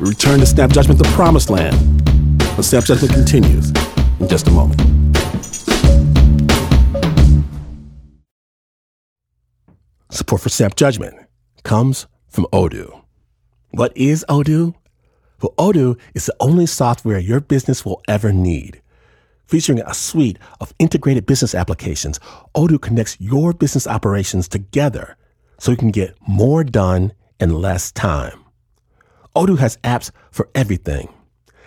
We 0.00 0.10
return 0.10 0.38
to 0.38 0.46
Snap 0.46 0.70
Judgment, 0.70 0.98
the 0.98 1.08
promised 1.14 1.50
land. 1.50 2.00
The 2.56 2.62
Snap 2.62 2.84
Judgment 2.84 3.12
continues 3.12 3.70
in 4.20 4.28
just 4.28 4.46
a 4.46 4.50
moment. 4.52 4.80
Support 10.10 10.42
for 10.42 10.48
Snap 10.50 10.76
Judgment 10.76 11.16
comes 11.64 12.06
from 12.28 12.46
Odoo. 12.52 13.02
What 13.70 13.96
is 13.96 14.24
Odoo? 14.28 14.74
Well, 15.42 15.54
Odoo 15.58 15.98
is 16.14 16.26
the 16.26 16.36
only 16.38 16.66
software 16.66 17.18
your 17.18 17.40
business 17.40 17.84
will 17.84 18.00
ever 18.06 18.32
need. 18.32 18.80
Featuring 19.46 19.80
a 19.80 19.94
suite 19.94 20.38
of 20.60 20.72
integrated 20.78 21.26
business 21.26 21.56
applications, 21.56 22.20
Odoo 22.54 22.80
connects 22.80 23.16
your 23.20 23.52
business 23.52 23.88
operations 23.88 24.46
together 24.46 25.16
so 25.58 25.72
you 25.72 25.76
can 25.76 25.90
get 25.90 26.14
more 26.28 26.62
done 26.62 27.12
in 27.40 27.52
less 27.52 27.90
time. 27.90 28.44
Odoo 29.38 29.58
has 29.58 29.76
apps 29.78 30.10
for 30.32 30.48
everything 30.54 31.08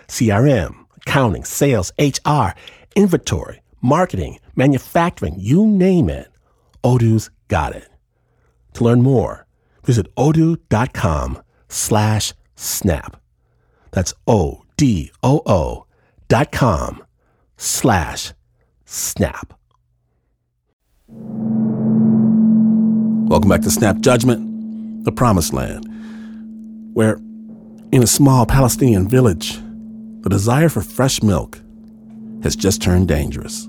CRM, 0.06 0.74
accounting, 0.98 1.42
sales, 1.42 1.90
HR, 1.98 2.48
inventory, 2.94 3.62
marketing, 3.80 4.38
manufacturing, 4.54 5.36
you 5.38 5.66
name 5.66 6.10
it. 6.10 6.28
Odoo's 6.84 7.30
got 7.48 7.74
it. 7.74 7.88
To 8.74 8.84
learn 8.84 9.00
more, 9.02 9.46
visit 9.84 10.14
odoo.com 10.16 11.42
slash 11.70 12.34
snap. 12.56 13.18
That's 13.90 14.12
O-D-O-O 14.26 15.86
dot 16.28 16.52
com 16.52 17.02
slash 17.56 18.34
snap. 18.84 19.54
Welcome 23.28 23.48
back 23.48 23.62
to 23.62 23.70
Snap 23.70 24.00
Judgment, 24.00 25.04
the 25.04 25.12
promised 25.12 25.54
land, 25.54 25.86
where 26.92 27.18
in 27.92 28.02
a 28.02 28.06
small 28.06 28.46
Palestinian 28.46 29.06
village, 29.06 29.60
the 30.22 30.30
desire 30.30 30.70
for 30.70 30.80
fresh 30.80 31.22
milk 31.22 31.60
has 32.42 32.56
just 32.56 32.80
turned 32.80 33.06
dangerous. 33.06 33.68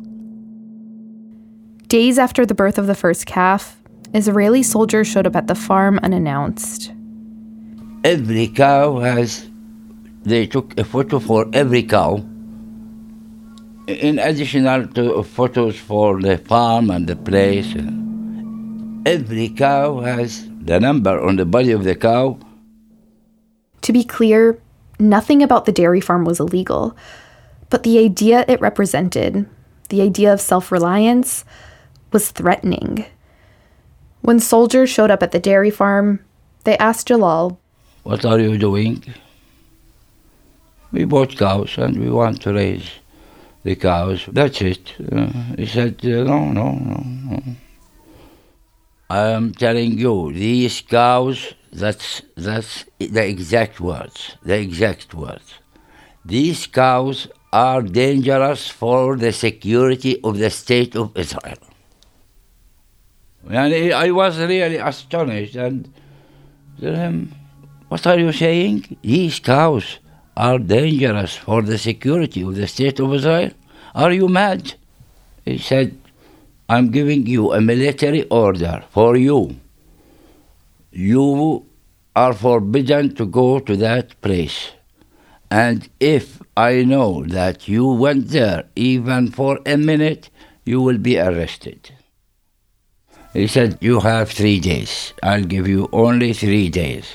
Days 1.88 2.18
after 2.18 2.46
the 2.46 2.56
birth 2.56 2.78
of 2.78 2.88
the 2.88 2.96
first 2.96 3.26
calf, 3.26 3.78
Israeli 4.14 4.64
soldiers 4.64 5.08
showed 5.08 5.28
up 5.28 5.36
at 5.36 5.48
the 5.48 5.56
farm 5.56 6.00
unannounced. 6.02 6.94
Every 8.06 8.48
cow 8.48 9.00
has, 9.00 9.46
they 10.24 10.48
took 10.48 10.80
a 10.80 10.86
photo 10.86 11.20
for 11.20 11.46
every 11.52 11.84
cow. 11.84 12.24
In 13.88 14.20
addition 14.20 14.64
to 14.94 15.24
photos 15.24 15.78
for 15.78 16.22
the 16.22 16.38
farm 16.38 16.90
and 16.92 17.08
the 17.08 17.18
place, 17.18 17.76
every 19.06 19.50
cow 19.50 20.00
has 20.00 20.48
the 20.62 20.80
number 20.80 21.22
on 21.22 21.36
the 21.36 21.46
body 21.46 21.72
of 21.72 21.84
the 21.84 21.96
cow. 21.96 22.40
To 23.84 23.94
be 23.94 24.04
clear, 24.04 24.60
nothing 24.98 25.44
about 25.44 25.66
the 25.66 25.72
dairy 25.72 26.00
farm 26.00 26.24
was 26.24 26.40
illegal, 26.40 26.96
but 27.70 27.84
the 27.84 28.00
idea 28.00 28.46
it 28.48 28.62
represented, 28.62 29.46
the 29.90 30.02
idea 30.02 30.32
of 30.32 30.40
self 30.40 30.72
reliance, 30.72 31.44
was 32.12 32.32
threatening. 32.32 33.06
When 34.22 34.40
soldiers 34.40 34.90
showed 34.90 35.12
up 35.12 35.22
at 35.22 35.32
the 35.32 35.40
dairy 35.40 35.70
farm, 35.70 36.22
they 36.64 36.78
asked 36.78 37.08
Jalal, 37.08 37.60
What 38.04 38.24
are 38.24 38.40
you 38.40 38.58
doing? 38.58 39.04
We 40.94 41.04
bought 41.04 41.38
cows 41.38 41.78
and 41.78 42.00
we 42.00 42.10
want 42.10 42.42
to 42.44 42.54
raise 42.54 42.90
the 43.64 43.76
cows. 43.76 44.30
That's 44.32 44.62
it. 44.62 44.94
Uh, 45.12 45.28
he 45.58 45.66
said, 45.66 46.02
No, 46.04 46.52
no, 46.54 46.72
no, 46.72 47.04
no. 47.06 47.42
I 49.10 49.30
am 49.30 49.54
telling 49.54 49.98
you, 49.98 50.32
these 50.34 50.82
cows, 50.82 51.54
that's, 51.72 52.22
that's 52.36 52.86
the 53.00 53.26
exact 53.26 53.80
words, 53.80 54.38
the 54.44 54.58
exact 54.58 55.14
words. 55.14 55.56
These 56.26 56.68
cows 56.68 57.28
are 57.52 57.82
dangerous 57.82 58.70
for 58.70 59.18
the 59.18 59.32
security 59.32 60.20
of 60.24 60.38
the 60.38 60.50
state 60.50 60.96
of 60.96 61.16
Israel. 61.16 61.58
And 63.50 63.94
I 63.94 64.10
was 64.12 64.40
really 64.40 64.78
astonished 64.78 65.56
and 65.56 65.94
said 66.80 66.96
him, 66.96 67.34
What 67.90 68.08
are 68.08 68.18
you 68.18 68.32
saying? 68.32 68.98
These 69.02 69.40
cows 69.40 70.00
are 70.36 70.58
dangerous 70.58 71.36
for 71.36 71.62
the 71.62 71.78
security 71.78 72.42
of 72.42 72.56
the 72.56 72.68
state 72.68 73.00
of 73.00 73.14
Israel. 73.14 73.52
Are 73.94 74.12
you 74.12 74.28
mad? 74.28 74.74
He 75.46 75.58
said, 75.58 75.98
I'm 76.74 76.90
giving 76.90 77.28
you 77.28 77.54
a 77.54 77.62
military 77.62 78.24
order 78.30 78.84
for 78.90 79.16
you. 79.16 79.58
You 80.92 81.68
are 82.16 82.34
forbidden 82.34 83.14
to 83.18 83.28
go 83.28 83.60
to 83.60 83.76
that 83.78 84.20
place. 84.22 84.72
And 85.52 85.88
if 86.00 86.42
I 86.58 86.84
know 86.84 87.26
that 87.26 87.68
you 87.68 87.86
went 87.86 88.30
there 88.30 88.64
even 88.76 89.30
for 89.30 89.60
a 89.68 89.78
minute, 89.78 90.32
you 90.66 90.82
will 90.82 90.98
be 90.98 91.20
arrested. 91.20 91.92
He 93.34 93.46
said, 93.46 93.78
You 93.80 94.00
have 94.00 94.32
three 94.32 94.60
days. 94.60 95.14
I'll 95.22 95.44
give 95.44 95.68
you 95.68 95.90
only 95.94 96.34
three 96.34 96.70
days. 96.70 97.06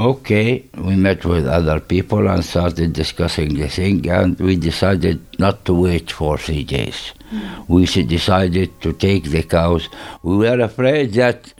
Okay, 0.00 0.64
we 0.78 0.96
met 0.96 1.26
with 1.26 1.46
other 1.46 1.78
people 1.78 2.26
and 2.26 2.42
started 2.42 2.94
discussing 2.94 3.52
the 3.52 3.68
thing, 3.68 4.08
and 4.08 4.40
we 4.40 4.56
decided 4.56 5.20
not 5.38 5.66
to 5.66 5.74
wait 5.74 6.10
for 6.10 6.38
three 6.38 6.64
days. 6.64 7.12
Hmm. 7.28 7.64
We 7.68 7.84
decided 7.84 8.80
to 8.80 8.94
take 8.94 9.24
the 9.24 9.42
cows. 9.42 9.90
We 10.22 10.38
were 10.38 10.58
afraid 10.60 11.12
that 11.20 11.52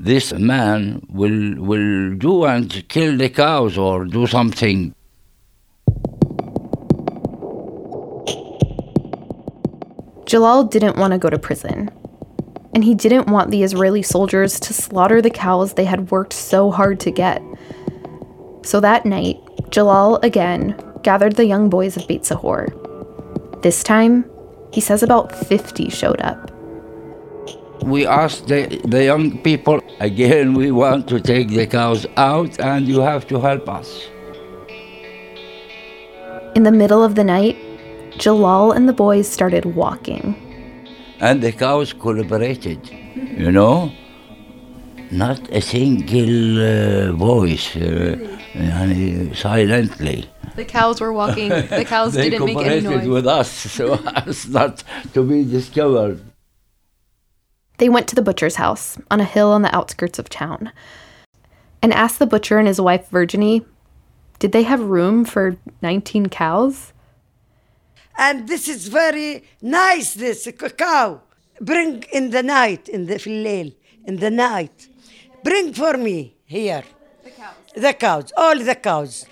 this 0.00 0.32
man 0.32 1.06
will 1.10 1.56
will 1.60 2.14
do 2.14 2.46
and 2.46 2.88
kill 2.88 3.18
the 3.18 3.28
cows 3.28 3.76
or 3.76 4.06
do 4.06 4.26
something. 4.26 4.94
Jalal 10.24 10.64
didn't 10.64 10.96
want 10.96 11.12
to 11.12 11.18
go 11.18 11.28
to 11.28 11.38
prison. 11.38 11.90
And 12.78 12.84
he 12.84 12.94
didn't 12.94 13.26
want 13.26 13.50
the 13.50 13.64
Israeli 13.64 14.02
soldiers 14.02 14.60
to 14.60 14.72
slaughter 14.72 15.20
the 15.20 15.30
cows 15.30 15.74
they 15.74 15.84
had 15.84 16.12
worked 16.12 16.32
so 16.32 16.70
hard 16.70 17.00
to 17.00 17.10
get. 17.10 17.42
So 18.62 18.78
that 18.78 19.04
night, 19.04 19.40
Jalal 19.70 20.20
again 20.22 20.80
gathered 21.02 21.34
the 21.34 21.44
young 21.44 21.70
boys 21.70 21.96
of 21.96 22.06
Beit 22.06 22.24
Sahor. 22.24 22.68
This 23.62 23.82
time, 23.82 24.30
he 24.72 24.80
says 24.80 25.02
about 25.02 25.34
50 25.34 25.90
showed 25.90 26.20
up. 26.20 26.52
We 27.82 28.06
asked 28.06 28.46
the, 28.46 28.80
the 28.84 29.02
young 29.02 29.38
people 29.38 29.80
again, 29.98 30.54
we 30.54 30.70
want 30.70 31.08
to 31.08 31.18
take 31.18 31.48
the 31.48 31.66
cows 31.66 32.06
out 32.16 32.60
and 32.60 32.86
you 32.86 33.00
have 33.00 33.26
to 33.26 33.40
help 33.40 33.68
us. 33.68 34.06
In 36.54 36.62
the 36.62 36.70
middle 36.70 37.02
of 37.02 37.16
the 37.16 37.24
night, 37.24 37.56
Jalal 38.18 38.70
and 38.70 38.88
the 38.88 38.92
boys 38.92 39.28
started 39.28 39.64
walking. 39.64 40.47
And 41.20 41.42
the 41.42 41.52
cows 41.52 41.92
collaborated, 41.92 42.88
you 42.88 43.50
know? 43.50 43.92
Not 45.10 45.40
a 45.50 45.60
single 45.60 46.60
uh, 46.60 47.12
voice, 47.12 47.74
uh, 47.76 48.16
yani 48.54 49.34
silently. 49.34 50.28
The 50.54 50.64
cows 50.64 51.00
were 51.00 51.12
walking. 51.12 51.48
The 51.48 51.84
cows 51.86 52.12
didn't 52.14 52.44
make 52.44 52.56
any 52.58 52.82
cooperated 52.82 52.84
noise. 52.84 53.08
with 53.08 53.26
us 53.26 53.50
so 53.76 53.94
as 54.26 54.48
not 54.48 54.84
to 55.14 55.22
be 55.22 55.44
discovered. 55.44 56.20
They 57.78 57.88
went 57.88 58.08
to 58.08 58.14
the 58.14 58.22
butcher's 58.22 58.56
house 58.56 58.98
on 59.10 59.20
a 59.20 59.24
hill 59.24 59.50
on 59.52 59.62
the 59.62 59.74
outskirts 59.74 60.18
of 60.18 60.28
town 60.28 60.72
and 61.80 61.92
asked 61.92 62.18
the 62.18 62.26
butcher 62.26 62.58
and 62.58 62.68
his 62.68 62.80
wife 62.80 63.08
Virginie, 63.08 63.64
did 64.38 64.52
they 64.52 64.64
have 64.64 64.80
room 64.80 65.24
for 65.24 65.56
19 65.80 66.26
cows? 66.26 66.92
and 68.17 68.47
this 68.47 68.67
is 68.67 68.87
very 68.87 69.43
nice 69.61 70.13
this 70.13 70.43
c- 70.43 70.51
cow 70.77 71.21
bring 71.61 72.03
in 72.11 72.29
the 72.29 72.43
night 72.43 72.89
in 72.89 73.05
the 73.07 73.17
في 73.17 73.27
الليل 73.27 73.73
in 74.07 74.17
the 74.19 74.29
night 74.29 74.87
bring 75.43 75.73
for 75.73 75.97
me 75.97 76.33
here 76.45 76.83
The 77.23 77.31
cows. 77.31 77.83
the 77.85 77.93
cows 77.93 78.31
all 78.37 78.57
the 78.59 78.75
cows 78.75 79.25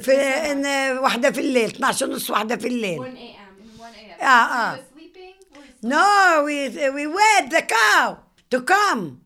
في 0.00 0.12
in 0.52 0.64
uh, 0.64 1.02
واحدة 1.02 1.30
في 1.30 1.40
الليل 1.40 1.70
12 1.70 2.02
ونص 2.06 2.30
واحدة 2.30 2.56
في 2.56 2.66
الليل 2.68 2.98
1 3.00 3.16
a.m. 3.16 3.80
1 3.80 3.94
a.m. 3.94 4.18
Ah, 4.20 4.74
ah. 4.74 4.78
sleeping? 4.94 5.34
no 5.82 6.42
we 6.46 6.68
we 6.96 7.06
wait 7.06 7.50
the 7.50 7.62
cow 7.62 8.16
to 8.50 8.60
come 8.60 9.20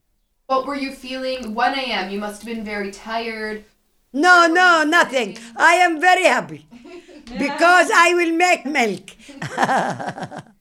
What 0.52 0.66
were 0.66 0.74
you 0.86 0.90
feeling? 1.04 1.54
1 1.54 1.74
a.m. 1.78 2.10
You 2.10 2.18
must 2.18 2.42
have 2.42 2.48
been 2.54 2.64
very 2.64 2.90
tired. 2.90 3.58
No, 4.12 4.36
no, 4.60 4.82
nothing. 4.98 5.38
I 5.56 5.74
am 5.86 6.00
very 6.00 6.24
happy 6.36 6.66
because 7.25 7.89
I 7.93 8.13
will 8.13 8.31
make 8.35 8.65
milk. 8.65 9.11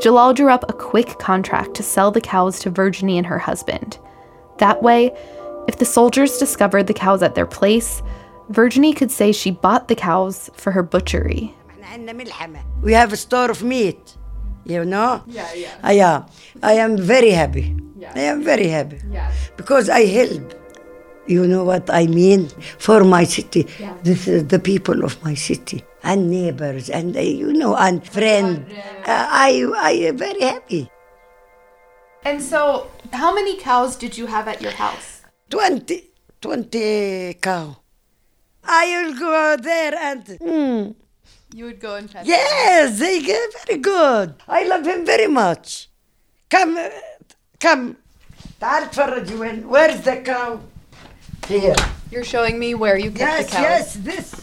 Jalal 0.00 0.34
drew 0.34 0.50
up 0.50 0.68
a 0.68 0.72
quick 0.72 1.18
contract 1.18 1.74
to 1.76 1.82
sell 1.82 2.10
the 2.10 2.20
cows 2.20 2.58
to 2.60 2.70
Virginie 2.70 3.16
and 3.16 3.26
her 3.26 3.38
husband. 3.38 3.98
That 4.58 4.82
way, 4.82 5.12
if 5.66 5.78
the 5.78 5.84
soldiers 5.84 6.38
discovered 6.38 6.86
the 6.88 6.94
cows 6.94 7.22
at 7.22 7.34
their 7.34 7.46
place, 7.46 8.02
Virginie 8.50 8.92
could 8.92 9.10
say 9.10 9.32
she 9.32 9.50
bought 9.50 9.88
the 9.88 9.94
cows 9.94 10.50
for 10.54 10.72
her 10.72 10.82
butchery. 10.82 11.54
We 12.82 12.92
have 12.92 13.12
a 13.12 13.16
store 13.16 13.50
of 13.50 13.62
meat, 13.62 14.16
you 14.66 14.84
know? 14.84 15.22
Yeah, 15.26 15.52
yeah. 15.54 15.74
I 15.82 15.94
am. 15.94 16.26
I 16.62 16.72
am 16.74 16.98
very 16.98 17.30
happy. 17.30 17.74
Yeah. 17.96 18.12
I 18.14 18.20
am 18.20 18.42
very 18.42 18.68
happy 18.68 19.00
Yeah. 19.10 19.30
because 19.56 19.88
I 19.88 20.04
help. 20.06 20.54
You 21.26 21.46
know 21.46 21.64
what 21.64 21.88
I 21.88 22.06
mean 22.06 22.48
for 22.78 23.02
my 23.02 23.24
city. 23.24 23.66
Yeah. 23.80 23.94
This 24.02 24.28
is 24.28 24.48
the 24.48 24.58
people 24.58 25.04
of 25.04 25.16
my 25.24 25.32
city 25.34 25.82
and 26.02 26.28
neighbors 26.30 26.90
and 26.90 27.16
uh, 27.16 27.20
you 27.20 27.52
know 27.54 27.74
and 27.76 28.04
friend. 28.06 28.66
Uh, 29.06 29.26
I 29.48 29.64
I 29.78 29.92
am 30.10 30.18
very 30.18 30.42
happy. 30.42 30.90
And 32.24 32.42
so, 32.42 32.88
how 33.12 33.34
many 33.34 33.56
cows 33.56 33.96
did 33.96 34.16
you 34.18 34.26
have 34.26 34.48
at 34.48 34.60
your 34.60 34.72
house? 34.72 35.22
20, 35.50 36.10
20 36.40 37.34
cow. 37.40 37.76
I 38.64 38.84
will 39.04 39.18
go 39.18 39.56
there 39.62 39.94
and. 39.94 40.24
Mm, 40.40 40.94
You 41.54 41.66
would 41.66 41.80
go 41.80 41.94
and 41.96 42.10
pet 42.10 42.26
yes, 42.26 42.98
they 42.98 43.20
get 43.22 43.48
very 43.66 43.78
good. 43.78 44.34
I 44.48 44.64
love 44.66 44.84
him 44.86 45.06
very 45.06 45.28
much. 45.28 45.88
Come, 46.50 46.76
uh, 46.76 46.88
come. 47.59 47.95
تعال 48.61 48.89
تفرج 48.91 49.31
وين 49.39 49.63
Where's 49.67 50.01
the 50.01 50.17
cow? 50.17 50.59
Here. 51.47 51.75
You're 52.11 52.23
showing 52.23 52.57
me 52.59 52.73
where 52.75 52.97
you 52.97 53.11
kept 53.11 53.19
Yes, 53.19 53.45
the 53.45 53.51
cows. 53.51 53.61
yes, 53.63 53.93
this. 53.95 54.41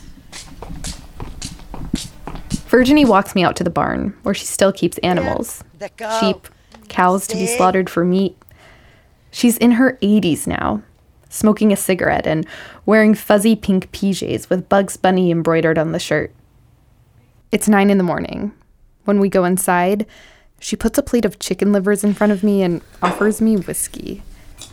Virginie 2.69 3.05
walks 3.05 3.35
me 3.35 3.45
out 3.45 3.57
to 3.57 3.65
the 3.65 3.71
barn, 3.71 4.15
where 4.23 4.35
she 4.35 4.45
still 4.47 4.73
keeps 4.73 4.99
animals 4.99 5.63
The 5.79 5.89
cow. 5.89 6.21
sheep, 6.21 6.49
cows 6.89 7.27
to 7.29 7.37
be 7.37 7.47
See? 7.47 7.57
slaughtered 7.57 7.89
for 7.89 8.05
meat. 8.05 8.37
She's 9.31 9.57
in 9.59 9.73
her 9.73 9.99
80s 10.03 10.47
now, 10.47 10.83
smoking 11.29 11.73
a 11.73 11.77
cigarette 11.77 12.27
and 12.27 12.47
wearing 12.85 13.15
fuzzy 13.15 13.55
pink 13.57 13.91
PJs 13.93 14.49
with 14.51 14.69
Bugs 14.69 14.97
Bunny 14.97 15.31
embroidered 15.31 15.79
on 15.79 15.93
the 15.93 15.99
shirt. 15.99 16.33
It's 17.53 17.69
nine 17.69 17.91
in 17.91 17.99
the 17.99 18.05
morning. 18.05 18.53
When 19.05 19.21
we 19.21 19.29
go 19.29 19.45
inside, 19.45 20.05
she 20.62 20.76
puts 20.76 20.98
a 20.98 21.04
plate 21.04 21.26
of 21.26 21.40
chicken 21.40 21.74
livers 21.74 22.04
in 22.04 22.14
front 22.14 22.32
of 22.32 22.44
me 22.44 22.62
and 22.62 22.82
offers 23.02 23.42
me 23.42 23.58
whiskey. 23.58 24.22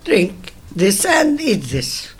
Drink 0.04 0.52
this 0.76 1.04
and 1.04 1.40
eat 1.40 1.62
this. 1.64 2.14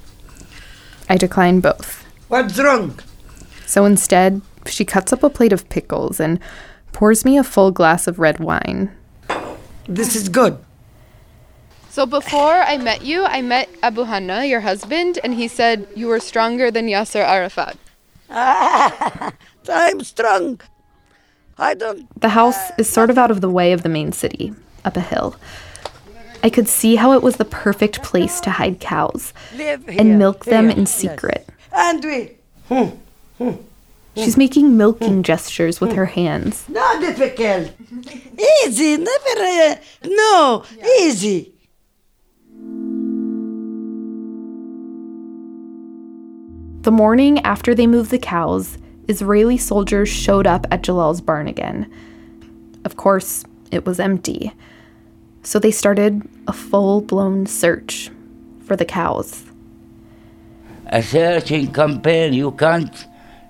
I 1.09 1.17
decline 1.17 1.61
both. 1.61 2.05
What's 2.29 2.59
wrong? 2.59 2.99
So 3.67 3.85
instead, 3.85 4.41
she 4.67 4.85
cuts 4.85 5.13
up 5.13 5.23
a 5.23 5.31
plate 5.31 5.53
of 5.53 5.69
pickles 5.69 6.19
and 6.19 6.41
pours 6.93 7.25
me 7.25 7.37
a 7.37 7.45
full 7.45 7.71
glass 7.71 8.07
of 8.07 8.19
red 8.19 8.41
wine. 8.41 8.91
This 9.87 10.17
is 10.17 10.29
good. 10.29 10.59
So 11.91 12.07
before 12.07 12.63
I 12.63 12.79
met 12.79 13.05
you, 13.05 13.25
I 13.25 13.43
met 13.43 13.69
Abu 13.83 14.05
Hanna, 14.05 14.45
your 14.45 14.61
husband, 14.61 15.19
and 15.23 15.35
he 15.35 15.47
said 15.47 15.87
you 15.95 16.07
were 16.07 16.21
stronger 16.21 16.71
than 16.71 16.87
Yasser 16.87 17.25
Arafat. 17.25 17.77
Ah, 18.31 19.33
I'm 19.69 20.03
strong. 20.05 20.61
I 21.59 21.75
don't. 21.75 22.21
The 22.21 22.31
house 22.31 22.71
is 22.79 22.89
sort 22.89 23.11
of 23.11 23.19
out 23.19 23.31
of 23.31 23.41
the 23.41 23.51
way 23.51 23.73
of 23.73 23.83
the 23.83 23.89
main 23.89 24.13
city, 24.13 24.53
up 24.85 24.97
a 24.97 25.01
hill. 25.01 25.37
I 26.43 26.51
could 26.51 26.69
see 26.69 26.97
how 26.97 27.13
it 27.13 27.23
was 27.23 27.37
the 27.37 27.45
perfect 27.45 28.03
place 28.03 28.41
to 28.41 28.51
hide 28.51 28.79
cows 28.79 29.33
here. 29.53 29.81
and 29.89 30.19
milk 30.19 30.45
them 30.45 30.69
here, 30.69 30.73
in 30.73 30.81
yes. 30.81 30.95
secret. 30.95 31.49
And 31.73 32.05
we. 32.05 32.33
Hmm, 32.69 32.85
hmm, 33.39 33.51
hmm. 33.51 33.63
She's 34.15 34.37
making 34.37 34.77
milking 34.77 35.23
gestures 35.23 35.81
with 35.81 35.93
her 35.93 36.07
hands. 36.07 36.69
Not 36.69 37.01
difficult. 37.01 37.73
easy. 38.65 38.97
Never. 38.97 39.41
Uh, 39.41 39.77
no. 40.05 40.65
Easy. 41.01 41.53
The 46.83 46.93
morning 46.93 47.41
after 47.41 47.75
they 47.75 47.87
moved 47.87 48.11
the 48.11 48.19
cows, 48.19 48.79
Israeli 49.09 49.57
soldiers 49.59 50.09
showed 50.09 50.47
up 50.47 50.67
at 50.71 50.83
Jalal's 50.83 51.21
barn 51.21 51.49
again. 51.49 51.91
Of 52.85 52.97
course, 52.97 53.45
it 53.71 53.85
was 53.87 53.99
empty. 53.99 54.53
So 55.43 55.59
they 55.59 55.71
started 55.71 56.29
a 56.47 56.53
full 56.53 57.01
blown 57.01 57.47
search 57.47 58.11
for 58.65 58.77
the 58.77 58.85
cows. 58.85 59.45
A 60.87 61.03
searching 61.03 61.73
campaign, 61.73 62.33
you 62.33 62.51
can't, 62.53 63.07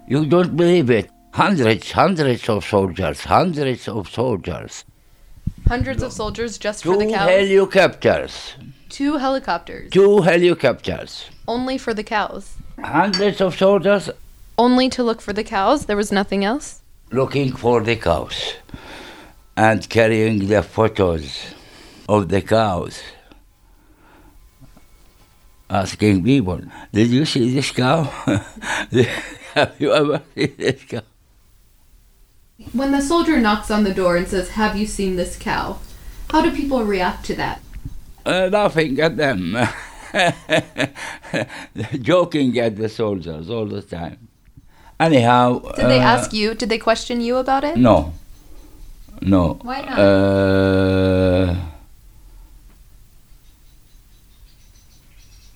you 0.07 0.27
don't 0.27 0.57
believe 0.57 0.91
it. 0.91 1.11
Hundreds, 1.33 1.93
hundreds 1.93 2.49
of 2.49 2.65
soldiers, 2.65 3.21
hundreds 3.23 3.87
of 3.89 4.09
soldiers. 4.09 4.85
Hundreds 5.67 6.03
of 6.03 6.13
soldiers 6.13 6.57
just 6.59 6.85
for 6.85 6.97
the 6.97 7.07
cows. 7.07 7.29
helicopters, 7.29 8.55
Two 8.89 9.19
helicopters. 9.19 9.91
two 9.91 10.23
helicopters. 10.23 11.27
Only 11.47 11.79
for 11.79 11.93
the 11.95 12.03
cows. 12.03 12.57
Hundreds 12.83 13.41
of 13.41 13.57
soldiers 13.57 14.09
Only 14.59 14.89
to 14.91 15.03
look 15.05 15.21
for 15.21 15.33
the 15.33 15.45
cows. 15.45 15.87
There 15.87 15.97
was 15.97 16.11
nothing 16.13 16.45
else. 16.45 16.83
looking 17.11 17.53
for 17.57 17.81
the 17.81 17.97
cows 17.97 18.55
and 19.57 19.89
carrying 19.89 20.47
the 20.49 20.63
photos 20.63 21.55
of 22.09 22.29
the 22.29 22.43
cows. 22.43 23.01
Asking 25.71 26.23
people, 26.25 26.61
did 26.93 27.09
you 27.09 27.25
see 27.25 27.55
this 27.55 27.71
cow? 27.71 28.05
Have 29.55 29.75
you 29.79 29.93
ever 29.93 30.23
seen 30.35 30.55
this 30.57 30.85
cow? 30.85 31.03
When 32.73 32.93
the 32.93 33.01
soldier 33.01 33.41
knocks 33.41 33.71
on 33.71 33.85
the 33.85 33.95
door 33.95 34.17
and 34.17 34.29
says, 34.29 34.51
Have 34.51 34.77
you 34.77 34.87
seen 34.87 35.17
this 35.17 35.37
cow? 35.39 35.79
How 36.31 36.43
do 36.43 36.51
people 36.55 36.85
react 36.85 37.25
to 37.27 37.35
that? 37.37 37.61
Uh, 38.27 38.49
laughing 38.53 39.01
at 39.01 39.17
them, 39.17 39.57
joking 42.03 42.59
at 42.59 42.77
the 42.77 42.89
soldiers 42.89 43.49
all 43.49 43.65
the 43.65 43.81
time. 43.81 44.28
Anyhow, 45.01 45.61
Did 45.77 45.87
they 45.87 46.01
uh, 46.01 46.15
ask 46.15 46.33
you? 46.33 46.55
Did 46.55 46.69
they 46.69 46.79
question 46.79 47.21
you 47.21 47.37
about 47.37 47.63
it? 47.63 47.77
No, 47.77 48.13
no. 49.21 49.59
Why 49.63 49.81
not? 49.83 49.99
Uh, 49.99 51.55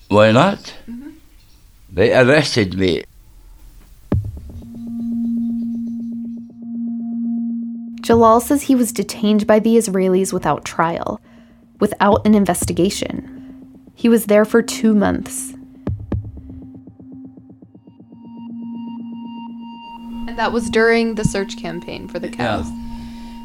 why 0.07 0.31
not? 0.31 0.59
Mm-hmm. 0.87 1.09
They 1.91 2.17
arrested 2.17 2.77
me. 2.77 3.03
Jalal 8.01 8.41
says 8.41 8.63
he 8.63 8.75
was 8.75 8.91
detained 8.91 9.47
by 9.47 9.59
the 9.59 9.75
Israelis 9.77 10.33
without 10.33 10.65
trial, 10.65 11.21
without 11.79 12.25
an 12.25 12.35
investigation. 12.35 13.29
He 13.95 14.09
was 14.09 14.25
there 14.25 14.45
for 14.45 14.61
two 14.61 14.93
months. 14.93 15.53
And 20.33 20.39
that 20.39 20.51
was 20.51 20.71
during 20.71 21.13
the 21.13 21.23
search 21.23 21.57
campaign 21.57 22.07
for 22.07 22.17
the 22.17 22.27
cows. 22.27 22.65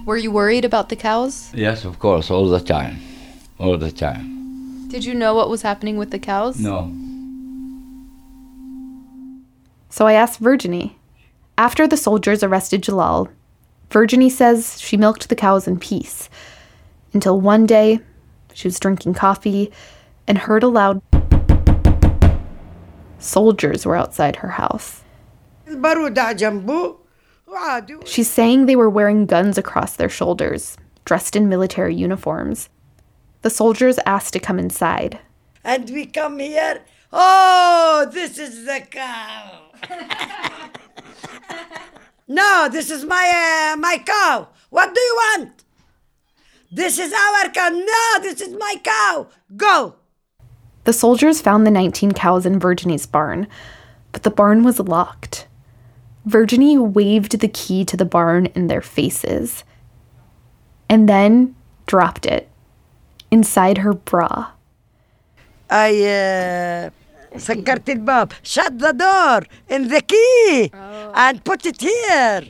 Were 0.07 0.16
you 0.16 0.31
worried 0.31 0.64
about 0.64 0.88
the 0.88 0.96
cows? 0.96 1.53
Yes, 1.53 1.85
of 1.85 1.98
course, 1.98 2.31
all 2.31 2.48
the 2.48 2.61
time, 2.61 2.96
all 3.59 3.77
the 3.77 3.92
time. 3.92 4.88
Did 4.88 5.05
you 5.05 5.12
know 5.12 5.35
what 5.35 5.51
was 5.51 5.61
happening 5.61 5.98
with 5.98 6.12
the 6.12 6.18
cows? 6.18 6.59
No. 6.59 6.90
So 9.90 10.07
I 10.07 10.14
asked 10.14 10.38
Virginie. 10.38 10.96
After 11.59 11.87
the 11.87 11.98
soldiers 11.98 12.42
arrested 12.42 12.83
Jalal, 12.85 13.29
Virginie 13.90 14.31
says 14.31 14.81
she 14.81 14.96
milked 14.96 15.29
the 15.29 15.37
cows 15.37 15.68
in 15.68 15.79
peace 15.79 16.31
until 17.12 17.38
one 17.38 17.66
day 17.66 18.01
she 18.55 18.66
was 18.66 18.81
drinking 18.81 19.12
coffee 19.12 19.70
and 20.27 20.38
heard 20.38 20.62
a 20.62 20.68
loud 20.68 21.03
soldiers 23.18 23.85
were 23.85 23.94
outside 23.94 24.37
her 24.37 24.53
house. 24.53 25.03
She's 28.04 28.31
saying 28.31 28.66
they 28.66 28.76
were 28.76 28.90
wearing 28.90 29.26
guns 29.26 29.57
across 29.59 29.96
their 29.96 30.09
shoulders, 30.09 30.76
dressed 31.04 31.35
in 31.37 31.48
military 31.48 31.94
uniforms. 31.94 32.68
The 33.42 33.50
soldiers 33.50 33.98
asked 34.04 34.33
to 34.35 34.40
come 34.40 34.59
inside. 34.59 35.20
and 35.64 35.88
we 35.90 36.07
come 36.07 36.38
here. 36.38 36.83
Oh, 37.12 38.09
this 38.12 38.38
is 38.38 38.64
the 38.66 38.81
cow. 38.90 39.70
no, 42.28 42.68
this 42.70 42.90
is 42.90 43.04
my 43.04 43.72
uh, 43.72 43.76
my 43.76 43.98
cow. 44.04 44.48
What 44.70 44.94
do 44.94 45.00
you 45.00 45.14
want? 45.14 45.64
This 46.70 46.98
is 46.98 47.12
our 47.12 47.48
cow. 47.50 47.68
No, 47.70 48.22
this 48.22 48.40
is 48.42 48.52
my 48.54 48.74
cow. 48.85 49.28
Go. 49.57 49.94
The 50.85 50.92
soldiers 50.92 51.40
found 51.40 51.66
the 51.66 51.70
19 51.70 52.12
cows 52.12 52.44
in 52.44 52.59
Virginie's 52.59 53.07
barn, 53.07 53.46
but 54.12 54.22
the 54.22 54.31
barn 54.31 54.64
was 54.64 54.78
locked. 54.81 55.46
Virginie 56.28 56.78
waved 56.78 57.39
the 57.39 57.47
key 57.47 57.84
to 57.86 57.97
the 57.97 58.06
barn 58.06 58.45
in 58.56 58.67
their 58.67 58.82
faces 58.82 59.63
and 60.89 61.10
then 61.10 61.56
dropped 61.86 62.26
it 62.26 62.49
inside 63.32 63.80
her 63.80 63.93
bra. 63.93 64.52
I 65.69 65.89
uh, 66.06 66.89
سكرت 67.38 67.89
الباب 67.89 68.32
shut 68.43 68.80
the 68.80 68.93
door 68.93 69.41
in 69.69 69.88
the 69.88 70.02
key 70.02 70.71
and 71.15 71.43
put 71.43 71.65
it 71.65 71.82
here 71.82 72.43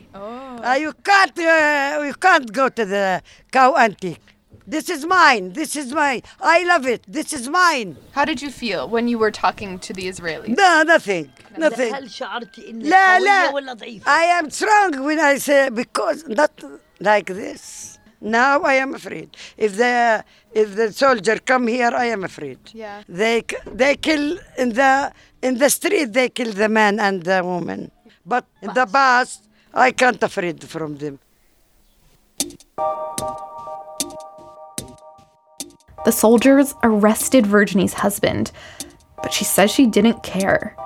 Uh, 0.64 0.78
you 0.80 0.94
can't 1.04 1.38
uh, 1.40 2.04
you 2.10 2.14
can't 2.26 2.52
go 2.54 2.70
to 2.70 2.86
the 2.86 3.22
cow 3.52 3.76
antique 3.76 4.28
this 4.68 4.90
is 4.90 5.06
mine 5.06 5.54
this 5.54 5.76
is 5.76 5.92
mine 5.94 6.22
I 6.40 6.64
love 6.72 6.86
it 6.86 7.02
this 7.08 7.34
is 7.34 7.50
mine 7.50 7.90
How 8.18 8.26
did 8.26 8.42
you 8.42 8.50
feel 8.50 8.88
when 8.88 9.08
you 9.12 9.18
were 9.24 9.32
talking 9.32 9.72
to 9.80 9.92
the 9.94 10.06
Israelis? 10.08 10.48
no 10.64 10.84
nothing 10.84 11.26
nothing 11.58 11.94
هل 11.94 12.10
شعرتي 12.12 12.70
انك 12.70 12.86
لا 12.86 13.16
قوية 13.18 13.26
لا 13.26 13.50
ولا 13.54 13.74
ضعيفة؟ 13.74 14.06
I 14.12 14.24
am 14.40 14.50
strong 14.50 15.04
when 15.04 15.20
I 15.20 15.38
say 15.38 15.70
because 15.70 16.28
not 16.28 16.52
like 17.00 17.28
this 17.28 17.98
now 18.22 18.62
I 18.62 18.76
am 18.76 18.94
afraid 18.96 19.30
if 19.58 19.76
the 19.76 20.24
if 20.54 20.76
the 20.76 20.88
soldier 20.94 21.38
come 21.40 21.68
here 21.68 21.92
I 21.94 22.06
am 22.16 22.24
afraid 22.24 22.60
Yeah. 22.74 23.04
they 23.10 23.42
k- 23.42 23.58
they 23.82 23.96
kill 23.96 24.26
in 24.58 24.70
the 24.80 25.12
in 25.42 25.58
the 25.58 25.70
street 25.70 26.14
they 26.14 26.30
kill 26.30 26.52
the 26.54 26.70
man 26.80 27.00
and 27.06 27.24
the 27.24 27.40
woman 27.44 27.92
but 28.26 28.46
in 28.62 28.72
the 28.74 28.86
past 29.00 29.40
I 29.74 29.92
can't 29.92 30.22
afraid 30.30 30.58
from 30.76 30.92
them 31.04 31.16
The 36.05 36.13
soldiers 36.13 36.75
arrested 36.83 37.47
Virginie's 37.47 37.95
husband, 37.95 38.53
but 39.23 39.33
she 39.33 39.45
says 39.45 39.71
she 39.71 39.87
didn't 39.87 40.23
care. 40.23 40.77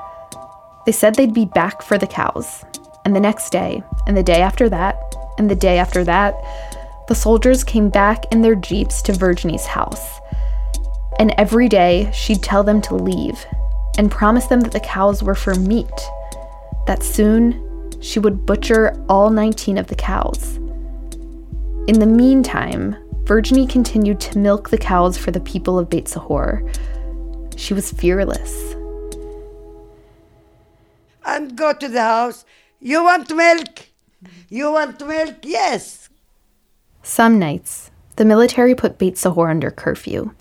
They 0.86 0.92
said 0.92 1.14
they'd 1.14 1.34
be 1.34 1.44
back 1.44 1.82
for 1.82 1.98
the 1.98 2.06
cows. 2.06 2.64
And 3.04 3.14
the 3.14 3.20
next 3.20 3.50
day, 3.50 3.82
and 4.06 4.16
the 4.16 4.22
day 4.22 4.42
after 4.42 4.68
that, 4.68 4.96
and 5.38 5.50
the 5.50 5.56
day 5.56 5.78
after 5.78 6.04
that, 6.04 6.34
the 7.08 7.14
soldiers 7.14 7.64
came 7.64 7.90
back 7.90 8.32
in 8.32 8.42
their 8.42 8.54
jeeps 8.54 9.02
to 9.02 9.12
Virginie's 9.12 9.66
house. 9.66 10.20
And 11.18 11.34
every 11.36 11.68
day, 11.68 12.10
she'd 12.12 12.42
tell 12.42 12.64
them 12.64 12.80
to 12.82 12.94
leave 12.94 13.44
and 13.98 14.10
promise 14.10 14.46
them 14.46 14.60
that 14.60 14.72
the 14.72 14.80
cows 14.80 15.22
were 15.22 15.34
for 15.34 15.54
meat, 15.54 15.86
that 16.86 17.02
soon 17.02 17.90
she 18.00 18.18
would 18.18 18.46
butcher 18.46 18.96
all 19.08 19.30
19 19.30 19.78
of 19.78 19.88
the 19.88 19.94
cows. 19.94 20.56
In 21.86 21.98
the 21.98 22.06
meantime, 22.06 22.96
Virginie 23.24 23.66
continued 23.66 24.20
to 24.20 24.38
milk 24.38 24.70
the 24.70 24.78
cows 24.78 25.16
for 25.16 25.30
the 25.30 25.40
people 25.40 25.78
of 25.78 25.88
Beit 25.88 26.08
Sahor. 26.08 26.62
She 27.56 27.74
was 27.74 27.90
fearless. 27.92 28.74
and 31.24 31.56
go 31.56 31.72
to 31.72 31.88
the 31.88 32.00
house 32.00 32.44
you 32.80 33.02
want 33.04 33.34
milk 33.34 33.86
you 34.48 34.72
want 34.72 35.00
milk 35.06 35.36
yes 35.42 36.08
Some 37.02 37.38
nights, 37.38 37.90
the 38.16 38.24
military 38.24 38.74
put 38.74 38.98
Beit 38.98 39.16
Sahor 39.18 39.50
under 39.50 39.70
curfew. 39.70 40.32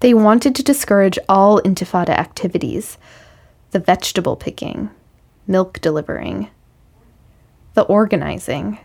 They 0.00 0.14
wanted 0.14 0.54
to 0.56 0.62
discourage 0.62 1.18
all 1.28 1.60
intifada 1.62 2.10
activities 2.10 2.98
the 3.70 3.78
vegetable 3.80 4.36
picking, 4.36 4.90
milk 5.46 5.80
delivering, 5.80 6.48
the 7.74 7.82
organizing. 7.82 8.78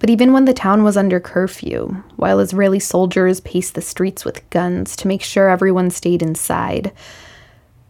But 0.00 0.10
even 0.10 0.32
when 0.32 0.46
the 0.46 0.54
town 0.54 0.82
was 0.82 0.96
under 0.96 1.20
curfew, 1.20 2.02
while 2.16 2.40
Israeli 2.40 2.80
soldiers 2.80 3.40
paced 3.40 3.74
the 3.74 3.82
streets 3.82 4.24
with 4.24 4.48
guns 4.50 4.96
to 4.96 5.06
make 5.06 5.22
sure 5.22 5.48
everyone 5.48 5.90
stayed 5.90 6.22
inside, 6.22 6.90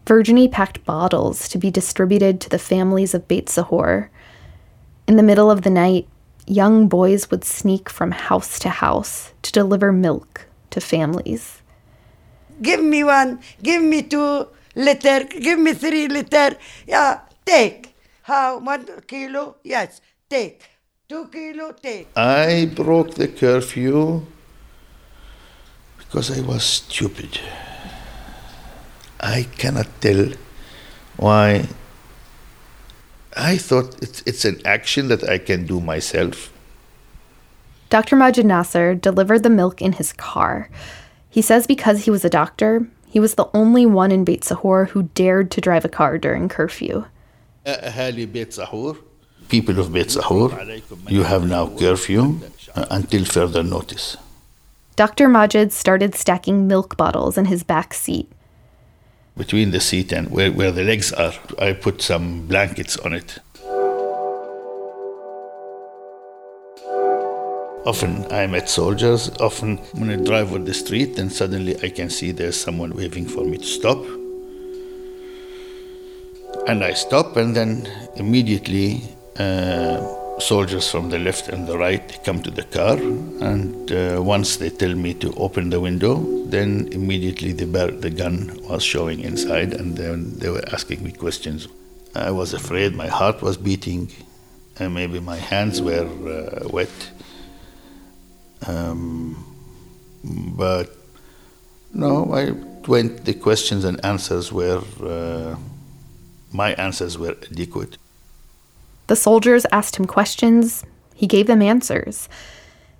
Virginie 0.06 0.48
packed 0.48 0.84
bottles 0.84 1.48
to 1.48 1.56
be 1.56 1.70
distributed 1.70 2.40
to 2.40 2.48
the 2.48 2.58
families 2.58 3.14
of 3.14 3.28
Beit 3.28 3.48
Sahor. 3.48 4.10
In 5.06 5.16
the 5.16 5.22
middle 5.22 5.50
of 5.50 5.62
the 5.62 5.70
night, 5.70 6.08
young 6.46 6.88
boys 6.88 7.30
would 7.30 7.44
sneak 7.44 7.88
from 7.88 8.10
house 8.10 8.58
to 8.58 8.68
house 8.70 9.32
to 9.42 9.52
deliver 9.52 9.92
milk 9.92 10.46
to 10.70 10.80
families. 10.80 11.62
give 12.62 12.82
me 12.82 13.02
one 13.02 13.40
give 13.62 13.82
me 13.82 14.02
two 14.02 14.46
liter 14.74 15.24
give 15.46 15.58
me 15.58 15.72
three 15.72 16.06
liter 16.08 16.50
yeah 16.86 17.20
take 17.46 17.94
how 18.22 18.58
one 18.58 18.84
kilo 19.08 19.56
yes 19.64 20.00
take 20.28 20.60
two 21.09 21.27
kilo 21.31 21.71
take 21.71 22.07
I 22.15 22.65
broke 22.65 23.13
the 23.15 23.27
curfew 23.27 24.25
because 25.97 26.31
I 26.31 26.41
was 26.41 26.63
stupid. 26.63 27.39
I 29.19 29.43
cannot 29.57 29.87
tell 30.01 30.31
why. 31.17 31.67
I 33.37 33.57
thought 33.57 34.01
it's, 34.01 34.23
it's 34.25 34.45
an 34.45 34.61
action 34.65 35.09
that 35.09 35.27
I 35.27 35.37
can 35.37 35.65
do 35.65 35.81
myself. 35.81 36.51
Dr. 37.89 38.15
Majid 38.15 38.45
Nasser 38.45 38.95
delivered 38.95 39.43
the 39.43 39.49
milk 39.49 39.81
in 39.81 39.93
his 39.93 40.13
car. 40.13 40.69
He 41.29 41.41
says 41.41 41.67
because 41.67 42.05
he 42.05 42.11
was 42.11 42.23
a 42.23 42.29
doctor, 42.29 42.87
he 43.07 43.19
was 43.19 43.35
the 43.35 43.49
only 43.53 43.85
one 43.85 44.11
in 44.11 44.23
Beit 44.23 44.43
Sahor 44.43 44.85
who 44.85 45.03
dared 45.15 45.51
to 45.51 45.61
drive 45.61 45.85
a 45.85 45.89
car 45.89 46.17
during 46.17 46.49
curfew. 46.49 47.05
أهالي 47.67 48.25
بيت 48.25 48.53
سحور 48.53 48.97
People 49.50 49.80
of 49.80 49.92
Beit 49.92 50.06
Sahur, 50.06 50.48
you 51.08 51.24
have 51.24 51.44
now 51.44 51.66
curfew 51.76 52.38
uh, 52.76 52.86
until 52.90 53.24
further 53.24 53.64
notice. 53.64 54.16
Dr. 54.94 55.28
Majid 55.28 55.72
started 55.72 56.14
stacking 56.14 56.68
milk 56.68 56.96
bottles 56.96 57.36
in 57.36 57.46
his 57.46 57.64
back 57.64 57.92
seat. 57.92 58.30
Between 59.36 59.72
the 59.72 59.80
seat 59.80 60.12
and 60.12 60.30
where, 60.30 60.52
where 60.52 60.70
the 60.70 60.84
legs 60.84 61.12
are, 61.12 61.32
I 61.58 61.72
put 61.72 62.00
some 62.00 62.46
blankets 62.46 62.96
on 62.98 63.12
it. 63.12 63.40
Often 67.84 68.30
I 68.30 68.46
met 68.46 68.68
soldiers. 68.68 69.30
Often 69.40 69.78
when 69.98 70.10
I 70.10 70.16
drive 70.16 70.52
on 70.52 70.64
the 70.64 70.74
street, 70.74 71.16
then 71.16 71.28
suddenly 71.28 71.74
I 71.82 71.88
can 71.88 72.08
see 72.08 72.30
there's 72.30 72.60
someone 72.60 72.94
waving 72.94 73.26
for 73.26 73.44
me 73.44 73.58
to 73.58 73.64
stop. 73.64 73.98
And 76.68 76.84
I 76.84 76.92
stop, 76.92 77.36
and 77.36 77.56
then 77.56 77.88
immediately 78.14 79.16
soldiers 80.40 80.90
from 80.90 81.10
the 81.10 81.18
left 81.18 81.48
and 81.48 81.66
the 81.66 81.76
right 81.76 82.18
come 82.24 82.42
to 82.42 82.50
the 82.50 82.64
car. 82.64 82.96
And 82.96 83.92
uh, 83.92 84.22
once 84.22 84.56
they 84.56 84.70
tell 84.70 84.94
me 84.94 85.14
to 85.14 85.32
open 85.34 85.70
the 85.70 85.80
window, 85.80 86.14
then 86.46 86.88
immediately 86.92 87.52
the, 87.52 87.66
bar- 87.66 87.90
the 87.90 88.10
gun 88.10 88.58
was 88.68 88.82
showing 88.82 89.20
inside, 89.20 89.74
and 89.74 89.96
then 89.96 90.38
they 90.38 90.50
were 90.50 90.64
asking 90.72 91.04
me 91.04 91.12
questions. 91.12 91.68
I 92.14 92.30
was 92.30 92.54
afraid, 92.54 92.94
my 92.94 93.06
heart 93.06 93.42
was 93.42 93.56
beating, 93.56 94.10
and 94.78 94.94
maybe 94.94 95.20
my 95.20 95.36
hands 95.36 95.80
were 95.80 96.06
uh, 96.06 96.68
wet. 96.68 97.10
Um, 98.66 99.44
but 100.24 100.90
no, 101.92 102.32
I 102.34 102.50
went. 102.86 103.24
The 103.24 103.34
questions 103.34 103.84
and 103.84 104.04
answers 104.04 104.52
were 104.52 104.82
uh, 105.02 105.56
my 106.52 106.72
answers 106.72 107.16
were 107.16 107.36
adequate. 107.50 107.96
The 109.10 109.16
soldiers 109.16 109.66
asked 109.72 109.96
him 109.96 110.04
questions. 110.04 110.84
He 111.16 111.26
gave 111.26 111.48
them 111.48 111.62
answers. 111.62 112.28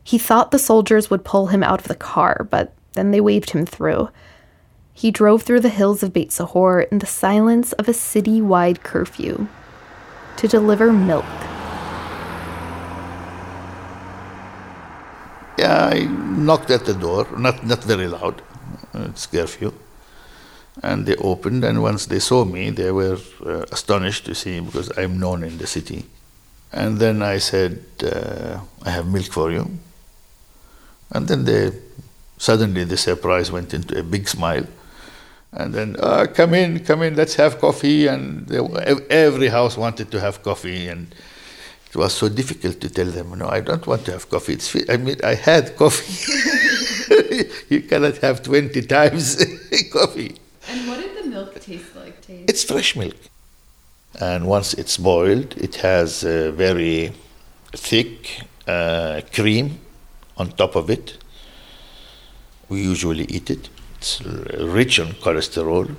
He 0.03 0.19
thought 0.19 0.51
the 0.51 0.59
soldiers 0.59 1.09
would 1.09 1.25
pull 1.25 1.47
him 1.47 1.63
out 1.63 1.79
of 1.79 1.87
the 1.87 1.95
car, 1.95 2.49
but 2.51 2.75
then 2.95 3.13
they 3.13 3.21
waved 3.21 3.51
him 3.51 3.65
through. 3.65 4.09
He 4.93 5.13
drove 5.13 5.45
through 5.45 5.61
the 5.61 5.69
hills 5.69 6.03
of 6.03 6.13
Beit 6.13 6.33
Sahor 6.33 6.81
in 6.81 6.99
the 6.99 7.07
silence 7.07 7.71
of 7.75 7.89
a 7.89 7.93
city 7.93 8.43
wide 8.43 8.83
curfew 8.83 9.47
to 10.39 10.49
deliver 10.49 10.93
milk. 10.93 11.25
Yeah, 15.61 15.91
I 15.93 16.09
knocked 16.09 16.73
at 16.73 16.87
the 16.87 16.95
door, 16.95 17.29
not 17.39 17.65
not 17.65 17.85
very 17.85 18.09
loud. 18.09 18.43
Uh, 18.93 19.11
it's 19.11 19.27
curfew, 19.27 19.73
and 20.83 21.07
they 21.07 21.17
opened. 21.17 21.65
And 21.65 21.83
once 21.83 22.07
they 22.07 22.19
saw 22.19 22.45
me, 22.45 22.71
they 22.71 22.91
were 22.91 23.19
uh, 23.45 23.65
astonished 23.73 24.27
to 24.27 24.35
see 24.35 24.61
because 24.61 24.97
I'm 24.99 25.19
known 25.19 25.45
in 25.45 25.59
the 25.59 25.67
city. 25.67 26.05
And 26.73 26.99
then 26.99 27.23
I 27.23 27.39
said, 27.39 27.85
uh, 28.03 28.61
"I 28.85 28.91
have 28.91 29.07
milk 29.07 29.33
for 29.33 29.51
you." 29.51 29.71
And 31.11 31.27
then 31.27 31.45
they 31.45 31.73
suddenly 32.39 32.85
the 32.85 32.97
surprise 32.97 33.53
went 33.53 33.75
into 33.75 33.99
a 33.99 34.03
big 34.03 34.29
smile. 34.29 34.67
And 35.53 35.75
then, 35.75 35.97
uh, 35.99 36.27
come 36.33 36.55
in, 36.55 36.85
come 36.85 37.03
in, 37.03 37.17
let's 37.17 37.35
have 37.35 37.59
coffee. 37.61 38.07
And 38.07 38.47
they, 38.47 38.59
every 39.11 39.49
house 39.49 39.77
wanted 39.77 40.11
to 40.13 40.21
have 40.21 40.43
coffee, 40.43 40.87
and 40.89 41.13
it 41.89 41.97
was 41.97 42.15
so 42.15 42.29
difficult 42.29 42.81
to 42.81 42.89
tell 42.89 43.07
them, 43.07 43.37
no, 43.37 43.49
I 43.49 43.61
don't 43.61 43.85
want 43.85 44.05
to 44.05 44.13
have 44.13 44.31
coffee. 44.31 44.53
It's, 44.55 44.77
I 44.89 44.97
mean, 44.97 45.17
I 45.25 45.35
had 45.35 45.77
coffee. 45.77 46.15
you 47.69 47.83
cannot 47.83 48.19
have 48.19 48.43
20 48.45 48.81
times 48.83 49.45
coffee. 49.93 50.37
And 50.69 50.89
what 50.89 51.01
did 51.01 51.25
the 51.25 51.29
milk 51.29 51.61
taste 51.61 51.97
like? 51.97 52.15
Taste? 52.15 52.20
It's 52.49 52.65
fresh 52.65 52.97
milk. 52.97 53.17
And 54.21 54.47
once 54.47 54.75
it's 54.75 54.97
boiled, 54.97 55.57
it 55.57 55.77
has 55.77 56.25
a 56.25 56.51
very 56.53 57.13
thick 57.73 58.43
uh, 58.67 59.21
cream 59.33 59.81
on 60.37 60.51
top 60.53 60.77
of 60.77 60.91
it. 60.91 61.17
We 62.69 62.83
usually 62.83 63.25
eat 63.25 63.51
it. 63.51 63.69
It's 63.99 64.21
rich 64.23 64.99
on 65.01 65.09
cholesterol. 65.13 65.95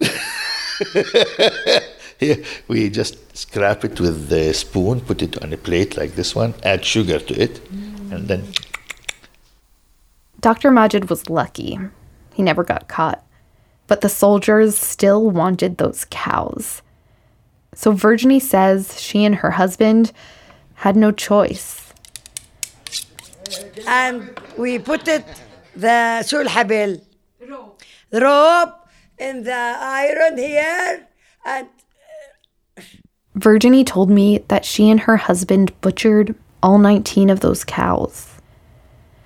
Here 2.18 2.42
we 2.68 2.88
just 2.90 3.36
scrap 3.36 3.84
it 3.84 4.00
with 4.00 4.28
the 4.28 4.54
spoon, 4.54 5.00
put 5.00 5.22
it 5.22 5.42
on 5.42 5.52
a 5.52 5.56
plate 5.56 5.96
like 5.96 6.14
this 6.14 6.34
one, 6.34 6.54
add 6.62 6.84
sugar 6.84 7.18
to 7.18 7.34
it, 7.40 7.60
and 8.10 8.26
then 8.28 8.44
Dr. 10.40 10.70
Majid 10.70 11.10
was 11.10 11.28
lucky. 11.28 11.78
He 12.34 12.42
never 12.42 12.64
got 12.64 12.88
caught 12.88 13.25
but 13.86 14.00
the 14.00 14.08
soldiers 14.08 14.76
still 14.76 15.30
wanted 15.30 15.78
those 15.78 16.06
cows. 16.10 16.82
So 17.74 17.92
Virginie 17.92 18.40
says 18.40 19.00
she 19.00 19.24
and 19.24 19.36
her 19.36 19.52
husband 19.52 20.12
had 20.74 20.96
no 20.96 21.12
choice. 21.12 21.92
And 23.86 24.38
we 24.56 24.78
put 24.78 25.06
it 25.06 25.24
the 25.74 26.24
sulhabil 26.24 27.02
rope. 27.48 27.82
rope 28.12 28.74
in 29.18 29.44
the 29.44 29.52
iron 29.52 30.38
here 30.38 31.06
and 31.44 31.68
uh, 32.76 32.82
Virginie 33.34 33.84
told 33.84 34.08
me 34.08 34.38
that 34.48 34.64
she 34.64 34.88
and 34.90 35.00
her 35.00 35.18
husband 35.18 35.78
butchered 35.82 36.34
all 36.62 36.78
19 36.78 37.28
of 37.28 37.40
those 37.40 37.64
cows. 37.64 38.32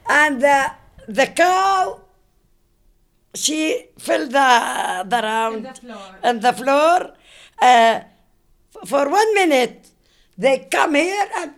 And 0.08 0.42
the, 0.42 0.72
the 1.06 1.26
cow 1.26 2.00
she 3.33 3.88
filled 3.97 4.31
the 4.31 4.49
the 5.07 5.19
round 5.21 5.63
and 6.23 6.41
the 6.41 6.53
floor 6.53 6.97
uh, 7.61 7.99
f- 8.01 8.89
for 8.91 9.09
one 9.09 9.33
minute 9.33 9.89
they 10.38 10.67
come 10.71 10.95
here 10.95 11.27
and 11.39 11.51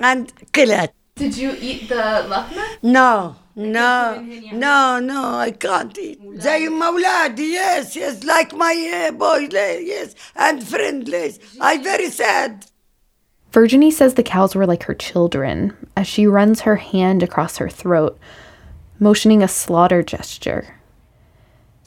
and 0.00 0.32
kill 0.52 0.70
it 0.70 0.92
Did 1.16 1.36
you 1.36 1.50
eat 1.60 1.88
the 1.88 2.04
lahma? 2.32 2.64
no 2.82 3.36
no 3.56 4.20
no 4.52 4.98
no 4.98 5.20
I 5.46 5.50
can't 5.52 5.96
eat 5.98 6.18
زي 6.20 6.68
ما 6.68 6.86
أولادي 6.86 7.52
yes 7.54 7.96
yes 7.96 8.24
like 8.24 8.52
my 8.52 8.74
uh, 9.08 9.12
boy 9.12 9.48
yes 9.52 10.14
and 10.36 10.62
friendless 10.66 11.38
I 11.60 11.78
very 11.78 12.10
sad 12.10 12.66
Virginie 13.52 13.92
says 13.92 14.14
the 14.14 14.24
cows 14.24 14.56
were 14.56 14.66
like 14.66 14.82
her 14.84 14.94
children 14.94 15.76
as 15.96 16.08
she 16.08 16.26
runs 16.26 16.62
her 16.62 16.74
hand 16.74 17.22
across 17.22 17.58
her 17.58 17.68
throat, 17.68 18.18
motioning 18.99 19.41
a 19.43 19.47
slaughter 19.47 20.01
gesture. 20.03 20.75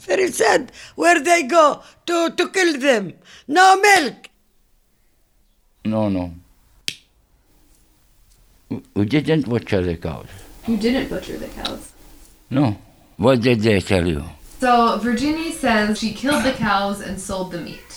very 0.06 0.28
sad 0.32 0.72
where 1.00 1.20
they 1.28 1.42
go 1.44 1.64
to 2.06 2.16
to 2.38 2.44
kill 2.56 2.72
them 2.86 3.04
no 3.46 3.66
milk 3.86 4.18
No, 5.92 6.02
no. 6.16 6.24
We- 8.70 8.82
We 8.96 9.04
didn't 9.14 9.44
butcher 9.52 9.80
the 9.88 9.96
cows. 9.96 10.30
You 10.68 10.76
didn't 10.84 11.08
butcher 11.12 11.36
the 11.44 11.48
cows. 11.60 11.82
No. 12.58 12.64
What 13.24 13.40
did 13.46 13.58
they 13.66 13.80
tell 13.80 14.06
you? 14.14 14.22
So 14.60 14.70
Virginie 15.08 15.52
says 15.64 15.98
she 16.02 16.10
killed 16.22 16.44
the 16.44 16.52
cows 16.68 16.98
and 17.06 17.14
sold 17.28 17.48
the 17.54 17.60
meat. 17.68 17.90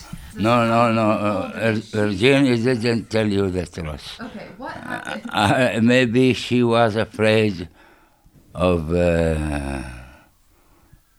No, 0.48 0.56
no, 0.74 0.82
no. 1.00 1.08
Uh, 1.12 1.74
Virginia 2.02 2.56
didn't 2.58 3.04
tell 3.16 3.28
you 3.38 3.44
the 3.58 3.66
truth. 3.76 4.06
Okay, 4.28 4.48
what 4.58 4.74
happened? 4.74 5.30
Uh, 5.32 5.80
maybe 5.94 6.34
she 6.34 6.60
was 6.76 6.96
afraid 7.08 7.70
of 8.56 8.94
uh, 8.94 9.84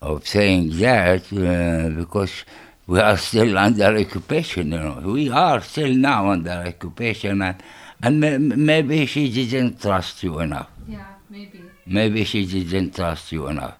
of 0.00 0.26
saying 0.26 0.70
that 0.78 1.30
uh, 1.32 1.88
because 1.90 2.44
we 2.86 2.98
are 3.00 3.16
still 3.16 3.56
under 3.58 3.96
occupation. 3.96 4.72
You 4.72 4.78
know, 4.78 5.02
we 5.04 5.30
are 5.30 5.60
still 5.60 5.94
now 5.94 6.30
under 6.30 6.64
occupation, 6.66 7.42
and 7.42 7.62
and 8.02 8.20
maybe 8.56 9.06
she 9.06 9.30
didn't 9.30 9.80
trust 9.80 10.22
you 10.22 10.38
enough. 10.40 10.70
Yeah, 10.88 11.04
maybe. 11.30 11.62
Maybe 11.86 12.24
she 12.24 12.46
didn't 12.46 12.94
trust 12.94 13.30
you 13.32 13.46
enough. 13.46 13.78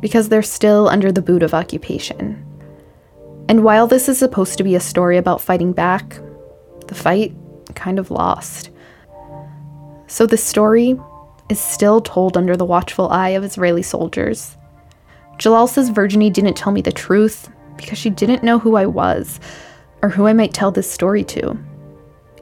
because 0.00 0.28
they're 0.28 0.42
still 0.42 0.88
under 0.88 1.10
the 1.10 1.22
boot 1.22 1.42
of 1.42 1.54
occupation. 1.54 2.44
And 3.48 3.64
while 3.64 3.86
this 3.86 4.08
is 4.08 4.18
supposed 4.18 4.58
to 4.58 4.64
be 4.64 4.74
a 4.74 4.80
story 4.80 5.16
about 5.16 5.40
fighting 5.40 5.72
back, 5.72 6.20
the 6.88 6.94
fight 6.94 7.34
kind 7.74 7.98
of 7.98 8.10
lost. 8.10 8.70
So 10.06 10.26
the 10.26 10.36
story 10.36 10.98
is 11.48 11.60
still 11.60 12.00
told 12.00 12.36
under 12.36 12.56
the 12.56 12.64
watchful 12.64 13.08
eye 13.08 13.30
of 13.30 13.44
Israeli 13.44 13.82
soldiers. 13.82 14.56
Jalal 15.38 15.66
says 15.66 15.88
Virginie 15.90 16.30
didn't 16.30 16.56
tell 16.56 16.72
me 16.72 16.80
the 16.80 16.92
truth 16.92 17.48
because 17.76 17.98
she 17.98 18.10
didn't 18.10 18.42
know 18.42 18.58
who 18.58 18.76
I 18.76 18.86
was 18.86 19.38
or 20.02 20.08
who 20.08 20.26
I 20.26 20.32
might 20.32 20.54
tell 20.54 20.70
this 20.70 20.90
story 20.90 21.24
to. 21.24 21.56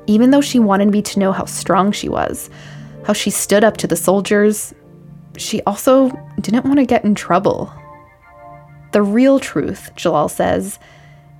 Even 0.07 0.31
though 0.31 0.41
she 0.41 0.59
wanted 0.59 0.91
me 0.91 1.03
to 1.03 1.19
know 1.19 1.33
how 1.33 1.45
strong 1.45 1.93
she 1.93 2.09
was, 2.09 2.49
how 3.05 3.13
she 3.13 3.31
stood 3.31 3.65
up 3.65 3.77
to 3.79 3.87
the 3.87 3.97
soldiers, 3.97 4.73
she 5.37 5.61
also 5.63 6.11
didn't 6.41 6.65
want 6.65 6.79
to 6.79 6.87
get 6.87 7.05
in 7.05 7.15
trouble. 7.15 7.73
The 8.93 9.03
real 9.03 9.39
truth, 9.39 9.91
Jalal 9.97 10.29
says, 10.29 10.79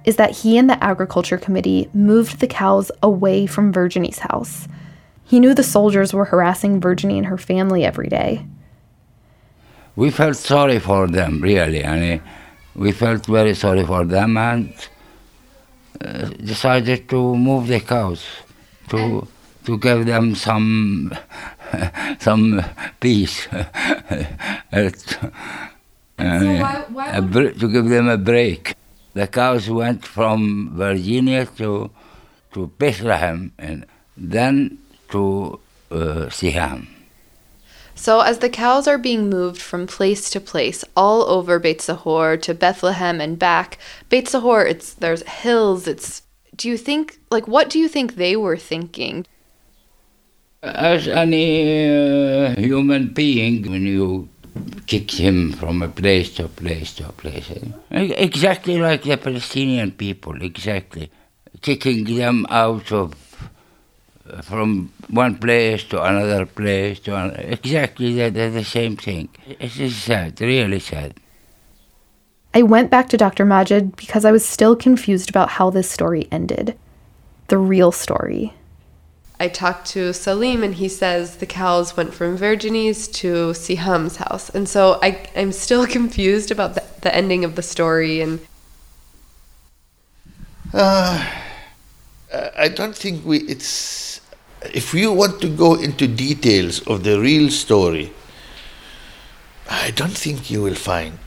is 0.07 0.17
that 0.17 0.31
he 0.39 0.57
and 0.57 0.71
the 0.71 0.83
agriculture 0.83 1.37
committee 1.37 1.91
moved 1.93 2.39
the 2.41 2.47
cows 2.47 2.91
away 3.03 3.47
from 3.47 3.73
Virginie's 3.73 4.21
house. 4.21 4.69
He 5.25 5.41
knew 5.41 5.53
the 5.55 5.65
soldiers 5.65 6.15
were 6.15 6.27
harassing 6.27 6.81
Virginie 6.81 7.19
and 7.19 7.27
her 7.27 7.37
family 7.39 7.85
every 7.85 8.09
day. 8.09 8.47
We 9.97 10.11
felt 10.11 10.37
sorry 10.37 10.79
for 10.79 11.09
them, 11.09 11.41
really. 11.41 11.85
I 11.85 11.99
mean, 11.99 12.23
we 12.77 12.93
felt 12.93 13.27
very 13.27 13.55
sorry 13.55 13.85
for 13.85 14.05
them 14.05 14.37
and 14.37 14.73
uh, 16.05 16.27
decided 16.53 17.09
to 17.09 17.35
move 17.37 17.67
the 17.67 17.81
cows 17.81 18.23
to 18.91 19.27
to 19.65 19.79
give 19.79 20.07
them 20.07 20.35
some 20.37 21.11
some 22.21 22.63
peace, 23.01 23.49
It- 24.73 25.19
I 26.19 26.39
mean, 26.39 26.61
why- 26.61 26.85
why 26.93 27.07
a 27.11 27.21
would- 27.21 27.33
br- 27.33 27.59
to 27.61 27.69
give 27.73 27.89
them 27.89 28.09
a 28.09 28.17
break. 28.19 28.75
The 29.17 29.27
cows 29.27 29.71
went 29.71 30.05
from 30.05 30.77
Virginia 30.77 31.47
to 31.57 31.89
to 32.53 32.67
Bethlehem 32.79 33.51
and 33.57 33.87
then 34.15 34.77
to 35.11 35.59
uh, 35.91 36.29
Siham. 36.29 36.87
So, 37.95 38.21
as 38.21 38.41
the 38.41 38.51
cows 38.51 38.87
are 38.87 38.99
being 38.99 39.31
moved 39.31 39.63
from 39.63 39.87
place 39.87 40.29
to 40.29 40.39
place 40.39 40.85
all 40.95 41.23
over 41.31 41.59
Beit 41.59 41.81
Sahor 41.81 42.37
to 42.37 42.53
Bethlehem 42.53 43.23
and 43.23 43.39
back, 43.39 43.79
Beit 44.11 44.29
Sahor, 44.29 44.67
it's 44.67 44.93
there's 44.93 45.23
hills. 45.23 45.89
It's. 45.89 46.21
Do 46.55 46.69
you 46.69 46.77
think 46.77 47.19
like 47.31 47.49
what 47.49 47.71
do 47.71 47.79
you 47.79 47.89
think 47.89 48.17
they 48.17 48.37
were 48.37 48.59
thinking? 48.59 49.27
As 50.63 51.09
any 51.09 51.89
uh, 51.89 52.55
human 52.61 53.15
being, 53.15 53.71
when 53.71 53.87
you 53.87 54.29
kick 54.87 55.11
him 55.11 55.53
from 55.53 55.83
a 55.83 55.89
place 55.89 56.35
to 56.37 56.45
a 56.45 56.49
place 56.49 56.95
to 56.95 57.09
a 57.09 57.13
place, 57.13 57.51
eh? 57.51 58.15
Exactly 58.17 58.79
like 58.79 59.03
the 59.03 59.17
Palestinian 59.17 59.93
people, 59.93 60.41
exactly, 60.43 61.11
kicking 61.63 62.05
them 62.05 62.47
out 62.51 62.93
of 62.93 63.15
uh, 64.29 64.43
from 64.43 64.93
one 65.09 65.37
place 65.37 65.85
to 65.85 66.03
another 66.03 66.47
place 66.47 66.99
to 67.01 67.15
another. 67.15 67.41
exactly 67.41 68.15
the, 68.15 68.31
the, 68.31 68.49
the 68.49 68.65
same 68.65 68.97
thing. 68.97 69.29
It 69.47 69.79
is 69.79 69.97
sad, 69.97 70.41
really 70.41 70.81
sad. 70.81 71.15
I 72.53 72.63
went 72.63 72.91
back 72.91 73.09
to 73.11 73.17
Dr. 73.17 73.45
Majid 73.45 73.97
because 73.97 74.25
I 74.25 74.33
was 74.33 74.45
still 74.45 74.75
confused 74.75 75.31
about 75.31 75.51
how 75.51 75.71
this 75.71 75.91
story 75.91 76.27
ended. 76.33 76.77
The 77.49 77.59
real 77.59 77.93
story. 77.93 78.55
I 79.39 79.49
talked 79.49 79.87
to 79.89 80.13
Salim 80.15 80.63
and 80.63 80.75
he 80.75 80.89
says 80.89 81.37
the 81.37 81.47
cows 81.47 81.97
went 81.97 82.15
from 82.15 82.37
Virginie's 82.37 83.07
to 83.09 83.53
Siham's 83.55 84.17
house. 84.17 84.49
And 84.51 84.69
so 84.69 84.99
I, 85.03 85.29
I'm 85.37 85.53
still 85.53 85.87
confused 85.99 86.51
about 86.51 86.75
the, 86.75 86.83
the 87.03 87.15
ending 87.15 87.45
of 87.45 87.55
the 87.55 87.63
story. 87.63 88.21
And 88.21 88.41
Uh, 90.75 91.25
I 92.59 92.69
don't 92.69 92.95
think 92.97 93.25
we. 93.25 93.39
It's 93.39 94.21
if 94.75 94.93
you 94.93 95.13
want 95.13 95.41
to 95.41 95.49
go 95.49 95.75
into 95.75 96.07
details 96.09 96.81
of 96.87 97.05
the 97.05 97.19
real 97.21 97.51
story. 97.51 98.13
I 99.71 99.91
don't 99.91 100.17
think 100.17 100.51
you 100.51 100.63
will 100.63 100.75
find 100.77 101.19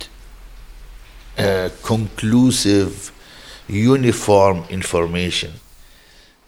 uh, 1.38 1.70
conclusive, 1.84 3.12
uniform 3.68 4.64
information 4.70 5.54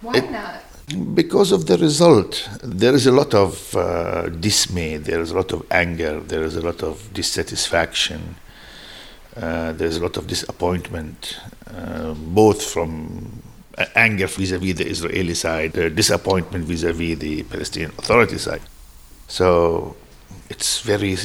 Why 0.02 0.16
It- 0.18 0.32
not? 0.32 0.61
Because 0.94 1.52
of 1.52 1.68
the 1.68 1.78
result. 1.78 2.50
There 2.64 2.94
is 2.94 3.08
a 3.08 3.12
lot 3.12 3.34
of 3.34 3.76
uh, 3.76 4.30
dismay. 4.30 4.98
There 4.98 5.22
is 5.22 5.32
a 5.32 5.36
lot 5.36 5.52
of 5.54 5.66
anger. 5.72 6.20
There 6.20 6.44
is 6.44 6.56
a 6.56 6.62
lot 6.62 6.84
of 6.84 7.14
dissatisfaction. 7.14 8.36
Uh, 9.36 9.72
there 9.74 9.88
is 9.88 9.98
a 9.98 10.02
lot 10.02 10.18
of 10.18 10.28
disappointment, 10.28 11.40
uh, 11.74 12.14
both 12.14 12.62
from 12.62 13.42
anger 13.96 14.28
vis-à-vis 14.28 14.76
the 14.76 14.88
Israeli 14.88 15.34
side, 15.34 15.96
disappointment 15.96 16.66
vis-à-vis 16.66 17.18
the 17.18 17.44
Palestinian 17.44 17.92
Authority 17.98 18.38
side. 18.38 18.62
So 19.28 19.96
it's 20.50 20.82
very 20.82 21.18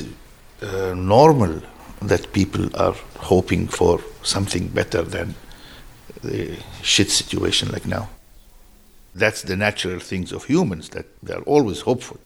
uh, 0.63 0.95
normal 0.95 1.63
that 2.01 2.33
people 2.33 2.69
are 2.77 2.95
hoping 3.19 3.67
for 3.67 4.01
something 4.23 4.69
better 4.69 5.03
than 5.03 5.35
the 6.23 6.57
shit 6.83 7.11
situation 7.11 7.71
like 7.73 7.87
now. 7.87 8.09
That's 9.17 9.43
the 9.43 9.57
natural 9.57 9.99
things 9.99 10.31
of 10.33 10.45
humans 10.45 10.91
that 10.91 11.07
they 11.23 11.35
are 11.35 11.43
always 11.43 11.81
hopeful. 11.81 12.19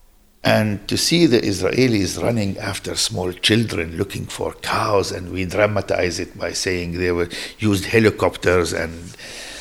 And 0.42 0.88
to 0.88 0.96
see 0.96 1.26
the 1.26 1.40
Israelis 1.40 2.20
running 2.20 2.56
after 2.58 2.96
small 2.96 3.30
children 3.32 3.96
looking 3.98 4.24
for 4.24 4.54
cows, 4.54 5.12
and 5.12 5.30
we 5.32 5.44
dramatize 5.44 6.18
it 6.18 6.36
by 6.38 6.52
saying 6.52 6.98
they 6.98 7.12
were 7.12 7.28
used 7.58 7.84
helicopters 7.84 8.72
and 8.72 8.92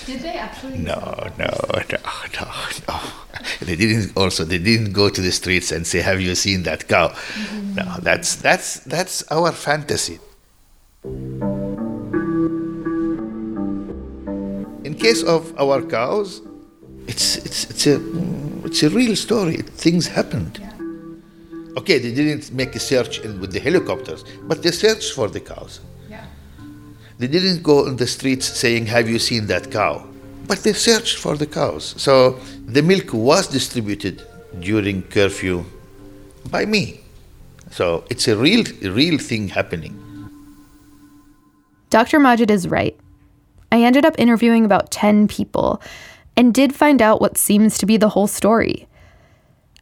Did 0.05 0.21
they 0.21 0.37
actually? 0.47 0.77
no, 0.79 0.99
no, 1.37 1.51
no, 1.93 1.99
no, 2.37 2.47
no. 2.87 2.99
They 3.61 3.75
didn't. 3.75 4.15
Also, 4.17 4.43
they 4.45 4.57
didn't 4.57 4.93
go 4.93 5.09
to 5.09 5.21
the 5.21 5.31
streets 5.31 5.71
and 5.71 5.85
say, 5.85 5.99
"Have 5.99 6.19
you 6.21 6.33
seen 6.35 6.63
that 6.63 6.87
cow?" 6.87 7.09
Mm-hmm. 7.09 7.75
No, 7.75 7.85
that's 8.07 8.29
that's 8.37 8.79
that's 8.93 9.15
our 9.31 9.51
fantasy. 9.51 10.17
In 14.87 14.93
case 15.05 15.21
of 15.23 15.53
our 15.59 15.81
cows, 15.97 16.41
it's 17.11 17.37
it's 17.47 17.61
it's 17.71 17.85
a 17.87 17.95
it's 18.67 18.81
a 18.83 18.89
real 18.99 19.15
story. 19.15 19.57
Things 19.85 20.07
happened. 20.07 20.55
Okay, 21.79 21.97
they 21.97 22.13
didn't 22.13 22.51
make 22.51 22.75
a 22.75 22.79
search 22.91 23.19
in, 23.25 23.39
with 23.41 23.51
the 23.51 23.59
helicopters, 23.59 24.21
but 24.49 24.61
they 24.63 24.71
searched 24.71 25.13
for 25.13 25.27
the 25.27 25.39
cows. 25.39 25.79
Yeah. 26.09 26.25
They 27.17 27.27
didn't 27.27 27.63
go 27.63 27.87
on 27.87 27.95
the 27.95 28.07
streets 28.07 28.45
saying, 28.63 28.87
Have 28.87 29.09
you 29.09 29.19
seen 29.19 29.47
that 29.47 29.71
cow? 29.71 29.93
But 30.47 30.63
they 30.63 30.73
searched 30.73 31.17
for 31.17 31.35
the 31.37 31.45
cows. 31.45 31.95
So 31.97 32.39
the 32.65 32.81
milk 32.81 33.13
was 33.13 33.47
distributed 33.47 34.23
during 34.59 35.03
curfew 35.03 35.65
by 36.49 36.65
me. 36.65 37.01
So 37.71 38.03
it's 38.09 38.27
a 38.27 38.35
real, 38.35 38.63
a 38.83 38.89
real 38.89 39.17
thing 39.19 39.47
happening. 39.49 39.93
Dr. 41.89 42.19
Majid 42.19 42.51
is 42.51 42.67
right. 42.67 42.95
I 43.71 43.83
ended 43.83 44.05
up 44.05 44.15
interviewing 44.17 44.65
about 44.65 44.91
10 44.91 45.27
people 45.27 45.81
and 46.39 46.53
did 46.53 46.73
find 46.73 47.01
out 47.01 47.19
what 47.19 47.37
seems 47.37 47.77
to 47.77 47.85
be 47.85 47.97
the 47.97 48.07
whole 48.07 48.25
story. 48.25 48.87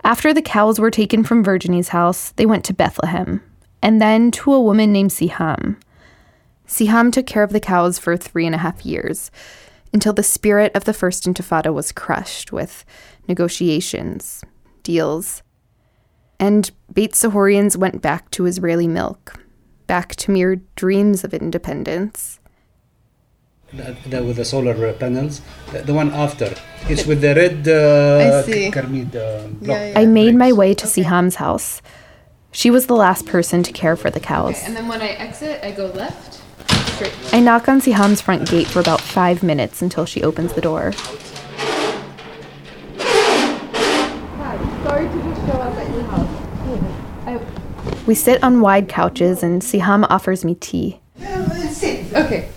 After 0.03 0.33
the 0.33 0.41
cows 0.41 0.79
were 0.79 0.89
taken 0.89 1.23
from 1.23 1.43
Virginie's 1.43 1.89
house, 1.89 2.31
they 2.31 2.47
went 2.47 2.65
to 2.65 2.73
Bethlehem 2.73 3.43
and 3.83 4.01
then 4.01 4.31
to 4.31 4.51
a 4.51 4.59
woman 4.59 4.91
named 4.91 5.11
Siham. 5.11 5.79
Siham 6.67 7.13
took 7.13 7.27
care 7.27 7.43
of 7.43 7.53
the 7.53 7.59
cows 7.59 7.99
for 7.99 8.17
three 8.17 8.47
and 8.47 8.55
a 8.55 8.57
half 8.57 8.83
years 8.83 9.29
until 9.93 10.13
the 10.13 10.23
spirit 10.23 10.71
of 10.73 10.85
the 10.85 10.95
First 10.95 11.25
Intifada 11.25 11.71
was 11.71 11.91
crushed 11.91 12.51
with 12.51 12.83
negotiations, 13.27 14.43
deals. 14.81 15.43
And 16.39 16.71
Beit 16.91 17.11
Sahorians 17.11 17.77
went 17.77 18.01
back 18.01 18.31
to 18.31 18.47
Israeli 18.47 18.87
milk, 18.87 19.39
back 19.85 20.15
to 20.15 20.31
mere 20.31 20.55
dreams 20.75 21.23
of 21.23 21.35
independence. 21.35 22.39
The, 23.73 23.97
the, 24.07 24.23
with 24.23 24.37
the 24.37 24.45
solar 24.45 24.93
panels. 24.93 25.41
The, 25.71 25.81
the 25.81 25.93
one 25.93 26.11
after. 26.11 26.55
It's 26.87 27.05
with 27.05 27.19
the 27.19 27.35
red 27.35 27.67
uh, 27.67 28.39
I 28.39 28.41
see. 28.43 28.71
Kermit 28.71 29.13
uh, 29.13 29.47
block. 29.47 29.67
Yeah, 29.67 29.89
yeah. 29.89 29.99
I 29.99 30.05
made 30.05 30.35
my 30.35 30.53
way 30.53 30.73
to 30.73 30.87
Siham's 30.87 31.35
house. 31.35 31.81
She 32.51 32.71
was 32.71 32.87
the 32.87 32.95
last 32.95 33.25
person 33.25 33.63
to 33.63 33.73
care 33.73 33.97
for 33.97 34.09
the 34.09 34.21
cows. 34.21 34.55
Okay, 34.55 34.65
and 34.65 34.75
then 34.75 34.87
when 34.87 35.01
I 35.01 35.09
exit, 35.09 35.61
I 35.63 35.71
go 35.71 35.87
left. 35.87 36.41
Straight. 36.91 37.13
I 37.33 37.41
knock 37.41 37.67
on 37.67 37.81
Siham's 37.81 38.21
front 38.21 38.49
gate 38.49 38.67
for 38.67 38.79
about 38.79 39.01
five 39.01 39.43
minutes 39.43 39.81
until 39.81 40.05
she 40.05 40.23
opens 40.23 40.53
the 40.53 40.61
door. 40.61 40.93
Hi, 42.97 44.57
sorry 44.83 45.09
to 45.09 45.23
just 45.23 45.41
show 45.45 45.59
up 45.59 45.75
at 45.75 45.91
your 45.93 46.03
house. 46.03 46.43
We 48.07 48.15
sit 48.15 48.41
on 48.41 48.61
wide 48.61 48.87
couches 48.87 49.43
and 49.43 49.61
Siham 49.61 50.07
offers 50.09 50.45
me 50.45 50.55
tea. 50.55 51.01
Okay. 51.19 52.49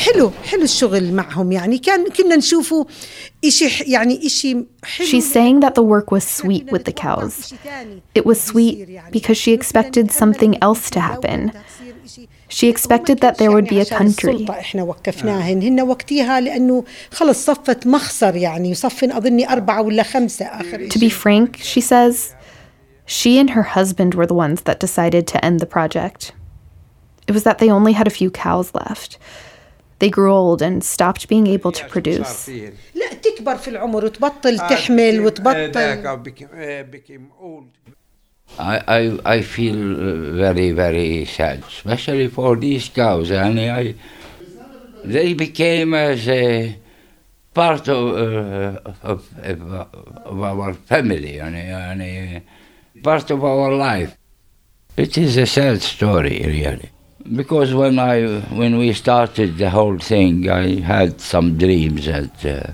حلو 0.00 0.30
حلو 0.44 0.62
الشغل 0.62 1.12
معهم 1.12 1.52
يعني 1.52 1.78
كان 1.78 2.08
كنا 2.10 2.36
نشوفه 2.36 2.86
إشي 3.44 3.68
ح- 3.68 3.88
يعني 3.88 4.26
إشي 4.26 4.56
حلو 4.84 5.06
She's 5.06 5.24
saying 5.32 5.60
that 5.60 5.74
the 5.74 5.82
work 5.82 6.10
was 6.10 6.24
sweet 6.24 6.70
with 6.72 6.84
the 6.84 6.92
cows. 6.92 7.54
It 8.14 8.26
was 8.26 8.40
sweet 8.40 8.88
because 9.12 9.36
she 9.36 9.52
expected 9.52 10.10
something 10.12 10.54
else 10.62 10.90
to 10.90 11.00
happen. 11.00 11.52
She 12.48 12.68
expected 12.74 13.16
that 13.24 13.34
there 13.38 13.50
would 13.52 13.68
be 13.68 13.80
a 13.80 13.84
country. 13.84 14.34
السلطة 14.34 14.50
احنا 14.58 14.82
وقفناهن 14.82 15.62
هن 15.62 15.80
وقتها 15.80 16.40
لأنه 16.40 16.84
خلص 17.10 17.44
صفت 17.46 17.86
مخسر 17.86 18.36
يعني 18.36 18.70
وصفن 18.70 19.12
أظني 19.12 19.52
أربعة 19.52 19.82
ولا 19.82 20.02
خمسة 20.02 20.44
آخر 20.44 20.88
To 20.88 20.98
be 20.98 21.10
frank, 21.10 21.56
she 21.62 21.80
says, 21.80 22.34
she 23.06 23.38
and 23.38 23.50
her 23.50 23.62
husband 23.62 24.14
were 24.14 24.26
the 24.26 24.34
ones 24.34 24.62
that 24.62 24.80
decided 24.80 25.26
to 25.28 25.44
end 25.44 25.60
the 25.60 25.66
project. 25.66 26.32
It 27.28 27.32
was 27.32 27.42
that 27.44 27.58
they 27.58 27.70
only 27.70 27.92
had 27.92 28.06
a 28.06 28.10
few 28.20 28.30
cows 28.30 28.68
left. 28.74 29.18
They 30.01 30.09
grew 30.09 30.33
old 30.33 30.63
and 30.63 30.83
stopped 30.83 31.27
being 31.27 31.45
able 31.45 31.71
to 31.71 31.85
produce. 31.85 32.49
I, 38.57 38.75
I, 38.97 39.19
I 39.35 39.41
feel 39.43 39.77
uh, 39.77 40.35
very, 40.35 40.71
very 40.71 41.25
sad, 41.25 41.63
especially 41.67 42.29
for 42.29 42.55
these 42.55 42.89
cows. 42.89 43.29
And 43.29 43.59
I, 43.59 43.93
they 45.03 45.35
became 45.35 45.93
as 45.93 46.27
a 46.27 46.75
part 47.53 47.87
of, 47.87 48.03
uh, 48.17 48.79
of, 49.03 49.29
of, 50.25 50.41
our 50.41 50.73
family, 50.73 51.37
and, 51.37 51.55
and 51.55 52.41
part 53.03 53.29
of 53.29 53.43
our 53.43 53.71
life. 53.71 54.17
It 54.97 55.15
is 55.15 55.37
a 55.37 55.45
sad 55.45 55.79
story, 55.83 56.41
really. 56.43 56.89
Because 57.23 57.73
when 57.73 57.99
I 57.99 58.39
when 58.55 58.77
we 58.77 58.93
started 58.93 59.57
the 59.57 59.69
whole 59.69 59.97
thing, 59.99 60.49
I 60.49 60.79
had 60.79 61.21
some 61.21 61.57
dreams 61.57 62.05
that 62.05 62.45
uh, 62.45 62.71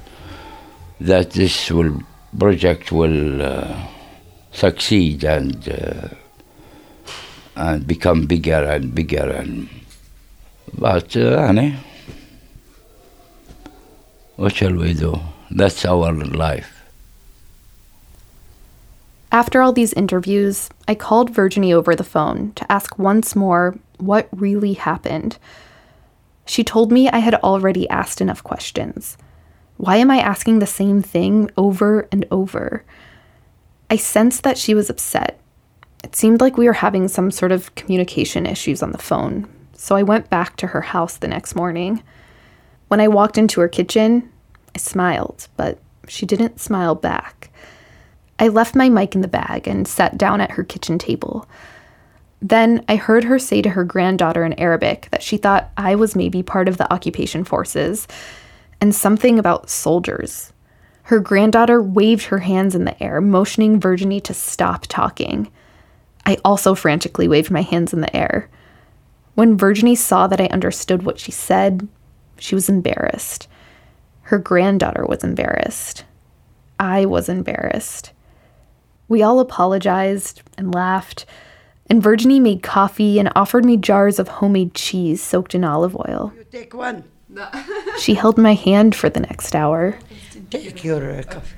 that 1.01 1.31
this 1.31 1.69
will 1.71 2.01
project 2.37 2.91
will 2.91 3.41
uh, 3.41 3.87
succeed 4.51 5.23
and 5.23 5.67
uh, 5.67 6.07
and 7.55 7.85
become 7.85 8.25
bigger 8.25 8.63
and 8.63 8.93
bigger 8.95 9.29
and 9.29 9.69
but 10.77 11.15
uh, 11.17 11.71
what 14.35 14.55
shall 14.55 14.75
we 14.75 14.93
do? 14.93 15.19
That's 15.49 15.85
our 15.85 16.13
life. 16.13 16.76
After 19.31 19.61
all 19.61 19.73
these 19.73 19.93
interviews, 19.93 20.69
I 20.87 20.95
called 20.95 21.29
Virginie 21.29 21.73
over 21.73 21.95
the 21.95 22.03
phone 22.03 22.53
to 22.55 22.71
ask 22.71 22.97
once 22.97 23.35
more 23.35 23.77
what 23.97 24.29
really 24.31 24.73
happened. 24.73 25.37
She 26.45 26.63
told 26.63 26.91
me 26.91 27.09
I 27.09 27.19
had 27.19 27.35
already 27.35 27.89
asked 27.89 28.21
enough 28.21 28.43
questions. 28.43 29.17
Why 29.75 29.97
am 29.97 30.09
I 30.09 30.19
asking 30.19 30.59
the 30.59 30.65
same 30.65 31.01
thing 31.01 31.51
over 31.57 32.07
and 32.11 32.25
over? 32.31 32.85
I 33.89 33.97
sensed 33.97 34.43
that 34.43 34.57
she 34.57 34.73
was 34.73 34.89
upset. 34.89 35.39
It 36.03 36.15
seemed 36.15 36.39
like 36.39 36.57
we 36.57 36.65
were 36.65 36.73
having 36.73 37.07
some 37.07 37.31
sort 37.31 37.51
of 37.51 37.73
communication 37.75 38.45
issues 38.45 38.81
on 38.81 38.91
the 38.91 38.97
phone, 38.97 39.47
so 39.73 39.95
I 39.95 40.03
went 40.03 40.29
back 40.29 40.55
to 40.57 40.67
her 40.67 40.81
house 40.81 41.17
the 41.17 41.27
next 41.27 41.53
morning. 41.53 42.01
When 42.87 43.01
I 43.01 43.07
walked 43.07 43.37
into 43.37 43.59
her 43.61 43.67
kitchen, 43.67 44.31
I 44.73 44.79
smiled, 44.79 45.47
but 45.57 45.79
she 46.07 46.25
didn't 46.25 46.61
smile 46.61 46.95
back. 46.95 47.51
I 48.39 48.49
left 48.49 48.75
my 48.75 48.89
mic 48.89 49.15
in 49.15 49.21
the 49.21 49.27
bag 49.27 49.67
and 49.67 49.87
sat 49.87 50.17
down 50.17 50.41
at 50.41 50.51
her 50.51 50.63
kitchen 50.63 50.99
table. 50.99 51.47
Then 52.41 52.85
I 52.87 52.95
heard 52.95 53.23
her 53.23 53.39
say 53.39 53.61
to 53.63 53.69
her 53.69 53.83
granddaughter 53.83 54.43
in 54.43 54.53
Arabic 54.53 55.07
that 55.11 55.23
she 55.23 55.37
thought 55.37 55.71
I 55.75 55.95
was 55.95 56.15
maybe 56.15 56.43
part 56.43 56.67
of 56.67 56.77
the 56.77 56.91
occupation 56.93 57.43
forces 57.43 58.07
and 58.79 58.93
something 58.93 59.39
about 59.39 59.69
soldiers. 59.69 60.53
Her 61.03 61.19
granddaughter 61.19 61.81
waved 61.81 62.25
her 62.25 62.39
hands 62.39 62.75
in 62.75 62.85
the 62.85 63.01
air, 63.01 63.21
motioning 63.21 63.79
Virginie 63.79 64.21
to 64.21 64.33
stop 64.33 64.85
talking. 64.87 65.49
I 66.25 66.37
also 66.43 66.75
frantically 66.75 67.27
waved 67.27 67.49
my 67.49 67.61
hands 67.61 67.93
in 67.93 68.01
the 68.01 68.15
air. 68.15 68.49
When 69.33 69.57
Virginie 69.57 69.95
saw 69.95 70.27
that 70.27 70.41
I 70.41 70.47
understood 70.47 71.03
what 71.03 71.17
she 71.17 71.31
said, 71.31 71.87
she 72.37 72.53
was 72.53 72.69
embarrassed. 72.69 73.47
Her 74.23 74.37
granddaughter 74.37 75.05
was 75.05 75.23
embarrassed. 75.23 76.03
I 76.79 77.05
was 77.05 77.29
embarrassed. 77.29 78.11
We 79.09 79.23
all 79.23 79.39
apologized 79.39 80.41
and 80.57 80.73
laughed, 80.73 81.25
and 81.89 82.03
Virginie 82.03 82.39
made 82.39 82.61
coffee 82.61 83.19
and 83.19 83.31
offered 83.35 83.63
me 83.63 83.77
jars 83.77 84.19
of 84.19 84.27
homemade 84.27 84.73
cheese 84.73 85.23
soaked 85.23 85.55
in 85.55 85.63
olive 85.63 85.95
oil. 85.95 86.33
You 86.35 86.45
take 86.51 86.73
one. 86.73 87.05
No. 87.29 87.47
she 87.99 88.15
held 88.15 88.37
my 88.37 88.53
hand 88.53 88.95
for 88.95 89.09
the 89.09 89.21
next 89.21 89.55
hour. 89.55 89.97
Take 90.49 90.83
your 90.83 91.19
uh, 91.19 91.23
coffee. 91.23 91.55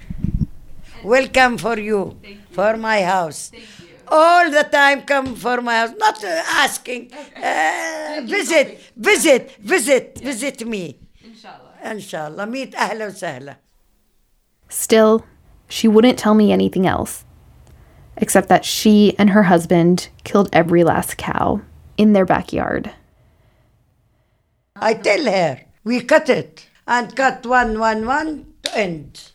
Welcome 1.03 1.57
for 1.57 1.79
you, 1.79 2.17
you. 2.23 2.37
for 2.51 2.77
my 2.77 3.01
house. 3.01 3.51
All 4.07 4.49
the 4.51 4.63
time 4.63 5.03
come 5.03 5.35
for 5.35 5.61
my 5.61 5.77
house, 5.77 5.93
not 5.97 6.23
uh, 6.23 6.43
asking. 6.47 7.11
Uh, 7.13 8.21
visit, 8.25 8.79
visit, 8.95 9.55
visit, 9.59 10.17
yeah. 10.17 10.23
visit 10.23 10.67
me. 10.67 10.99
Inshallah. 11.23 11.73
Inshallah. 11.83 12.45
Meet 12.47 12.73
ahla 12.73 13.11
sahla. 13.11 13.55
Still, 14.67 15.25
she 15.67 15.87
wouldn't 15.87 16.19
tell 16.19 16.33
me 16.33 16.51
anything 16.51 16.85
else 16.85 17.23
except 18.19 18.49
that 18.49 18.65
she 18.65 19.17
and 19.17 19.31
her 19.31 19.43
husband 19.43 20.09
killed 20.23 20.49
every 20.53 20.83
last 20.83 21.17
cow 21.17 21.61
in 21.97 22.13
their 22.13 22.25
backyard. 22.25 22.91
I 24.75 24.93
tell 24.93 25.25
her, 25.25 25.61
we 25.83 26.01
cut 26.01 26.29
it 26.29 26.67
and 26.87 27.15
cut 27.15 27.45
one, 27.45 27.79
one, 27.79 28.05
one 28.05 28.53
to 28.63 28.77
end. 28.77 29.31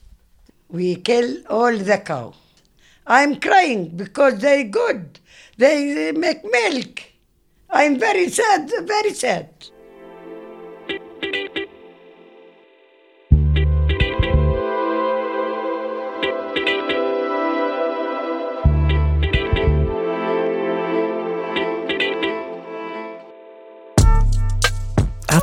We 0.68 0.96
kill 0.96 1.42
all 1.48 1.76
the 1.76 1.98
cow. 1.98 2.34
I'm 3.06 3.40
crying 3.40 3.88
because 3.96 4.38
they 4.38 4.64
good. 4.64 5.18
They 5.58 6.12
make 6.12 6.42
milk. 6.44 7.02
I'm 7.70 7.98
very 7.98 8.28
sad, 8.28 8.70
very 8.86 9.12
sad. 9.12 9.50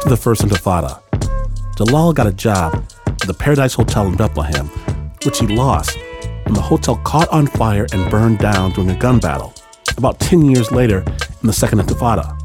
After 0.02 0.10
the 0.10 0.18
First 0.18 0.41
Intifada, 0.41 0.99
Jalal 1.78 2.12
got 2.12 2.26
a 2.26 2.34
job 2.34 2.74
at 3.06 3.20
the 3.20 3.36
Paradise 3.36 3.76
Hotel 3.76 4.08
in 4.08 4.16
Bethlehem, 4.16 4.66
which 5.24 5.38
he 5.38 5.45
lost 5.45 5.95
when 6.45 6.56
the 6.56 6.62
hotel 6.62 6.95
caught 7.04 7.30
on 7.30 7.45
fire 7.45 7.86
and 7.93 8.10
burned 8.10 8.39
down 8.39 8.72
during 8.72 8.89
a 8.89 8.97
gun 8.97 9.20
battle 9.20 9.54
about 9.97 10.20
10 10.20 10.45
years 10.45 10.72
later 10.72 11.02
in 11.02 11.45
the 11.45 11.54
Second 11.54 11.82
Intifada. 11.82 12.36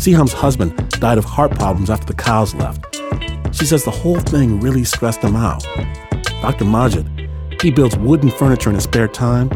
Siham's 0.00 0.32
husband 0.32 0.76
died 0.98 1.16
of 1.16 1.24
heart 1.24 1.52
problems 1.52 1.90
after 1.90 2.06
the 2.06 2.14
cows 2.14 2.56
left. 2.56 2.84
She 3.52 3.66
says 3.66 3.84
the 3.84 3.92
whole 3.92 4.18
thing 4.18 4.58
really 4.58 4.82
stressed 4.82 5.22
him 5.22 5.36
out. 5.36 5.62
Dr. 6.42 6.64
Majid, 6.64 7.08
he 7.62 7.70
builds 7.70 7.96
wooden 7.96 8.32
furniture 8.32 8.70
in 8.70 8.74
his 8.74 8.82
spare 8.82 9.06
time. 9.06 9.48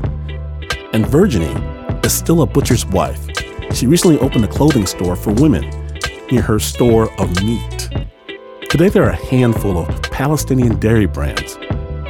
And 0.92 1.04
Virginie 1.04 1.60
is 2.04 2.12
still 2.12 2.42
a 2.42 2.46
butcher's 2.46 2.86
wife. 2.86 3.26
She 3.74 3.88
recently 3.88 4.20
opened 4.20 4.44
a 4.44 4.48
clothing 4.48 4.86
store 4.86 5.16
for 5.16 5.32
women 5.32 5.89
near 6.30 6.42
her 6.42 6.58
store 6.58 7.12
of 7.20 7.42
meat. 7.42 7.88
Today, 8.68 8.88
there 8.88 9.04
are 9.04 9.10
a 9.10 9.26
handful 9.26 9.78
of 9.78 10.02
Palestinian 10.02 10.78
dairy 10.78 11.06
brands 11.06 11.56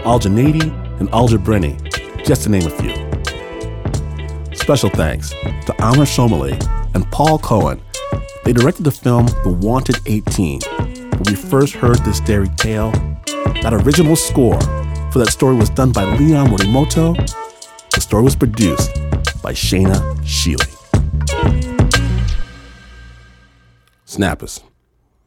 Al 0.04 0.18
Janadi 0.20 0.70
and 1.00 1.08
Al 1.10 1.28
Jabreni, 1.28 1.76
just 2.24 2.42
to 2.42 2.48
name 2.50 2.66
a 2.66 2.70
few. 2.70 2.94
Special 4.54 4.90
thanks 4.90 5.30
to 5.30 5.74
Amr 5.82 6.04
Shomali 6.04 6.54
and 6.94 7.10
Paul 7.10 7.38
Cowan. 7.38 7.80
They 8.44 8.52
directed 8.52 8.84
the 8.84 8.90
film 8.90 9.26
The 9.44 9.58
Wanted 9.60 9.96
18, 10.06 10.60
where 10.60 11.20
we 11.26 11.34
first 11.34 11.74
heard 11.74 11.98
this 12.04 12.20
dairy 12.20 12.48
tale. 12.56 12.90
That 13.62 13.72
original 13.72 14.16
score 14.16 14.60
for 15.10 15.18
that 15.18 15.30
story 15.30 15.56
was 15.56 15.70
done 15.70 15.92
by 15.92 16.04
Leon 16.16 16.48
Morimoto. 16.48 17.16
The 17.90 18.00
story 18.00 18.22
was 18.22 18.36
produced 18.36 18.94
by 19.42 19.52
Shaina 19.52 19.96
Shealy. 20.22 20.79
Snappers. 24.10 24.60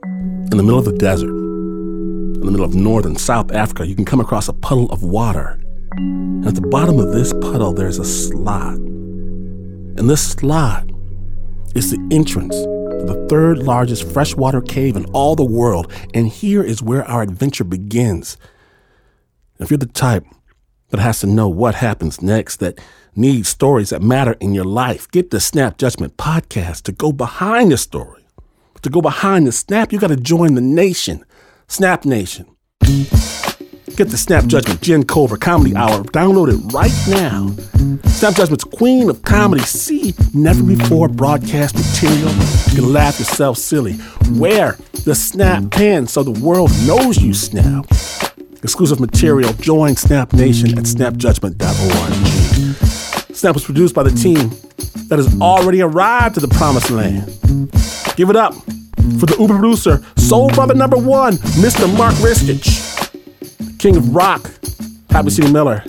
In 0.04 0.50
the 0.50 0.62
middle 0.62 0.78
of 0.78 0.84
the 0.84 0.92
desert, 0.92 1.30
in 1.30 2.42
the 2.42 2.52
middle 2.52 2.66
of 2.66 2.76
northern 2.76 3.16
South 3.16 3.50
Africa, 3.54 3.88
you 3.88 3.96
can 3.96 4.04
come 4.04 4.20
across 4.20 4.50
a 4.50 4.54
puddle 4.54 4.92
of 4.92 5.04
water. 5.04 5.58
And 5.94 6.46
at 6.46 6.56
the 6.56 6.68
bottom 6.68 7.00
of 7.00 7.14
this 7.14 7.32
puddle, 7.32 7.72
there's 7.72 7.98
a 7.98 8.04
slot. 8.04 8.74
And 8.76 10.10
this 10.10 10.32
slot 10.32 10.90
is 11.76 11.92
the 11.92 12.10
entrance 12.12 12.58
to 12.58 13.06
the 13.06 13.26
third 13.30 13.60
largest 13.60 14.04
freshwater 14.12 14.60
cave 14.60 14.98
in 14.98 15.06
all 15.14 15.38
the 15.38 15.46
world. 15.46 15.90
And 16.14 16.28
here 16.28 16.62
is 16.62 16.84
where 16.84 17.06
our 17.06 17.22
adventure 17.22 17.64
begins. 17.64 18.36
If 19.60 19.72
you're 19.72 19.78
the 19.78 19.86
type 19.86 20.26
that 20.90 21.00
has 21.00 21.22
to 21.22 21.28
know 21.28 21.48
what 21.48 21.76
happens 21.76 22.22
next, 22.22 22.58
that 22.58 22.82
needs 23.16 23.48
stories 23.48 23.92
that 23.92 24.02
matter 24.02 24.36
in 24.42 24.54
your 24.54 24.66
life, 24.66 25.10
get 25.10 25.32
the 25.32 25.40
Snap 25.40 25.78
Judgment 25.78 26.18
podcast 26.18 26.82
to 26.82 26.92
go 26.92 27.14
behind 27.14 27.72
the 27.72 27.78
story. 27.78 28.23
To 28.84 28.90
go 28.90 29.02
behind 29.02 29.48
the 29.48 29.52
snap, 29.54 29.94
you 29.94 30.00
got 30.00 30.08
to 30.08 30.18
join 30.18 30.56
the 30.56 30.62
nation, 30.62 31.24
Snap 31.68 32.04
Nation. 32.04 32.46
Get 32.82 34.10
the 34.10 34.18
Snap 34.18 34.46
Judgment 34.46 34.82
Jen 34.82 35.06
Culver 35.06 35.38
Comedy 35.38 35.74
Hour. 35.74 36.04
Download 36.04 36.52
it 36.52 36.58
right 36.74 36.92
now. 37.08 37.56
Snap 38.10 38.36
Judgment's 38.36 38.66
queen 38.66 39.10
of 39.10 39.22
comedy. 39.22 39.64
See 39.64 40.14
never 40.34 40.62
before 40.64 41.08
broadcast 41.08 41.76
material. 41.76 42.30
You 42.72 42.82
can 42.82 42.92
laugh 42.92 43.20
yourself 43.20 43.58
silly. 43.58 43.96
Wear 44.32 44.78
the 45.06 45.16
Snap 45.16 45.72
pen 45.72 46.06
so 46.06 46.22
the 46.22 46.38
world 46.44 46.70
knows 46.86 47.22
you 47.22 47.34
snap. 47.34 47.86
Exclusive 48.64 49.00
material. 49.00 49.54
Join 49.54 49.96
Snap 49.96 50.34
Nation 50.34 50.78
at 50.78 50.84
snapjudgment.org. 50.84 53.34
Snap 53.34 53.54
was 53.54 53.64
produced 53.64 53.96
by 53.96 54.04
the 54.04 54.12
team 54.12 54.50
that 55.08 55.20
has 55.20 55.40
already 55.40 55.82
arrived 55.82 56.36
to 56.36 56.42
the 56.42 56.50
promised 56.50 56.92
land. 56.92 57.30
Give 58.16 58.30
it 58.30 58.36
up 58.36 58.54
for 59.20 59.26
the 59.26 59.36
Uber 59.40 59.56
producer, 59.56 60.04
Soul 60.18 60.50
Brother 60.50 60.76
number 60.76 60.98
one, 60.98 61.34
Mr. 61.60 61.92
Mark 61.98 62.14
Ristich, 62.16 62.80
King 63.80 63.98
of 63.98 64.16
Rock, 64.16 64.44
Pat 65.10 65.26
Mesiti-Miller, 65.26 65.84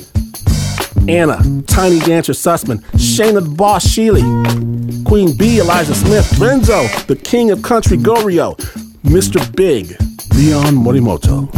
Anna, 1.09 1.63
Tiny 1.67 1.99
Dancer 2.01 2.33
Sussman, 2.33 2.83
Shaina 2.93 3.43
the 3.43 3.51
Boss 3.51 3.87
Shealy, 3.87 4.23
Queen 5.05 5.37
B, 5.37 5.59
Eliza 5.59 5.95
Smith, 5.95 6.39
Renzo, 6.39 6.87
the 7.07 7.17
King 7.17 7.51
of 7.51 7.63
Country 7.63 7.99
Gorio, 7.99 8.57
Mr. 9.03 9.55
Big, 9.55 9.91
Leon 10.35 10.75
Morimoto. 10.75 11.51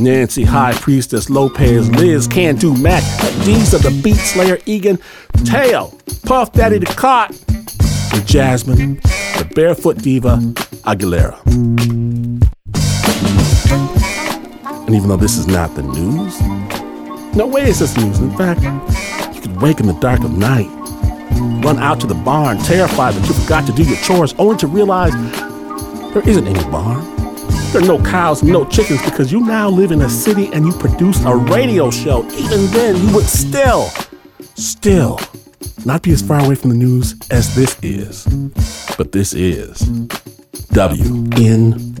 Nancy, 0.00 0.44
High 0.44 0.74
Priestess, 0.74 1.28
Lopez, 1.28 1.90
Liz, 1.90 2.28
Can 2.28 2.54
Do 2.54 2.76
Mac, 2.76 3.02
D's 3.44 3.74
of 3.74 3.82
the 3.82 3.90
Beat 4.02 4.14
Slayer, 4.14 4.58
Egan, 4.64 4.98
Tail, 5.44 5.98
Puff 6.24 6.52
Daddy 6.52 6.78
the 6.78 6.86
Cot, 6.86 7.30
and 8.14 8.24
Jasmine, 8.24 9.00
the 9.38 9.44
Barefoot 9.54 9.98
Diva, 9.98 10.36
Aguilera. 10.84 11.38
And 14.86 14.96
even 14.96 15.08
though 15.08 15.16
this 15.16 15.36
is 15.36 15.46
not 15.46 15.74
the 15.76 15.82
news, 15.82 16.40
no 17.36 17.46
way 17.46 17.62
is 17.68 17.78
this 17.78 17.96
news. 17.96 18.18
In 18.18 18.36
fact, 18.36 18.62
you 19.34 19.40
could 19.40 19.62
wake 19.62 19.78
in 19.78 19.86
the 19.86 19.96
dark 20.00 20.24
of 20.24 20.36
night, 20.36 20.68
run 21.64 21.78
out 21.78 22.00
to 22.00 22.08
the 22.08 22.14
barn, 22.14 22.58
terrified 22.58 23.14
that 23.14 23.28
you 23.28 23.34
forgot 23.34 23.64
to 23.66 23.72
do 23.72 23.84
your 23.84 23.96
chores, 23.98 24.34
only 24.38 24.56
to 24.56 24.66
realize 24.66 25.12
there 26.12 26.28
isn't 26.28 26.48
any 26.48 26.64
barn. 26.70 27.04
There 27.72 27.82
are 27.82 27.86
no 27.86 28.02
cows 28.02 28.42
no 28.42 28.64
chickens 28.64 29.02
because 29.02 29.30
you 29.30 29.40
now 29.40 29.68
live 29.68 29.92
in 29.92 30.02
a 30.02 30.08
city 30.08 30.50
and 30.52 30.66
you 30.66 30.72
produce 30.72 31.22
a 31.24 31.36
radio 31.36 31.90
show. 31.90 32.24
Even 32.32 32.66
then, 32.72 32.96
you 32.96 33.14
would 33.14 33.26
still, 33.26 33.88
still 34.56 35.20
not 35.84 36.02
be 36.02 36.12
as 36.12 36.22
far 36.22 36.42
away 36.44 36.54
from 36.54 36.70
the 36.70 36.76
news 36.76 37.14
as 37.30 37.54
this 37.54 37.76
is. 37.82 38.24
But 38.96 39.12
this 39.12 39.34
is 39.34 39.78
WNYC. 40.72 41.98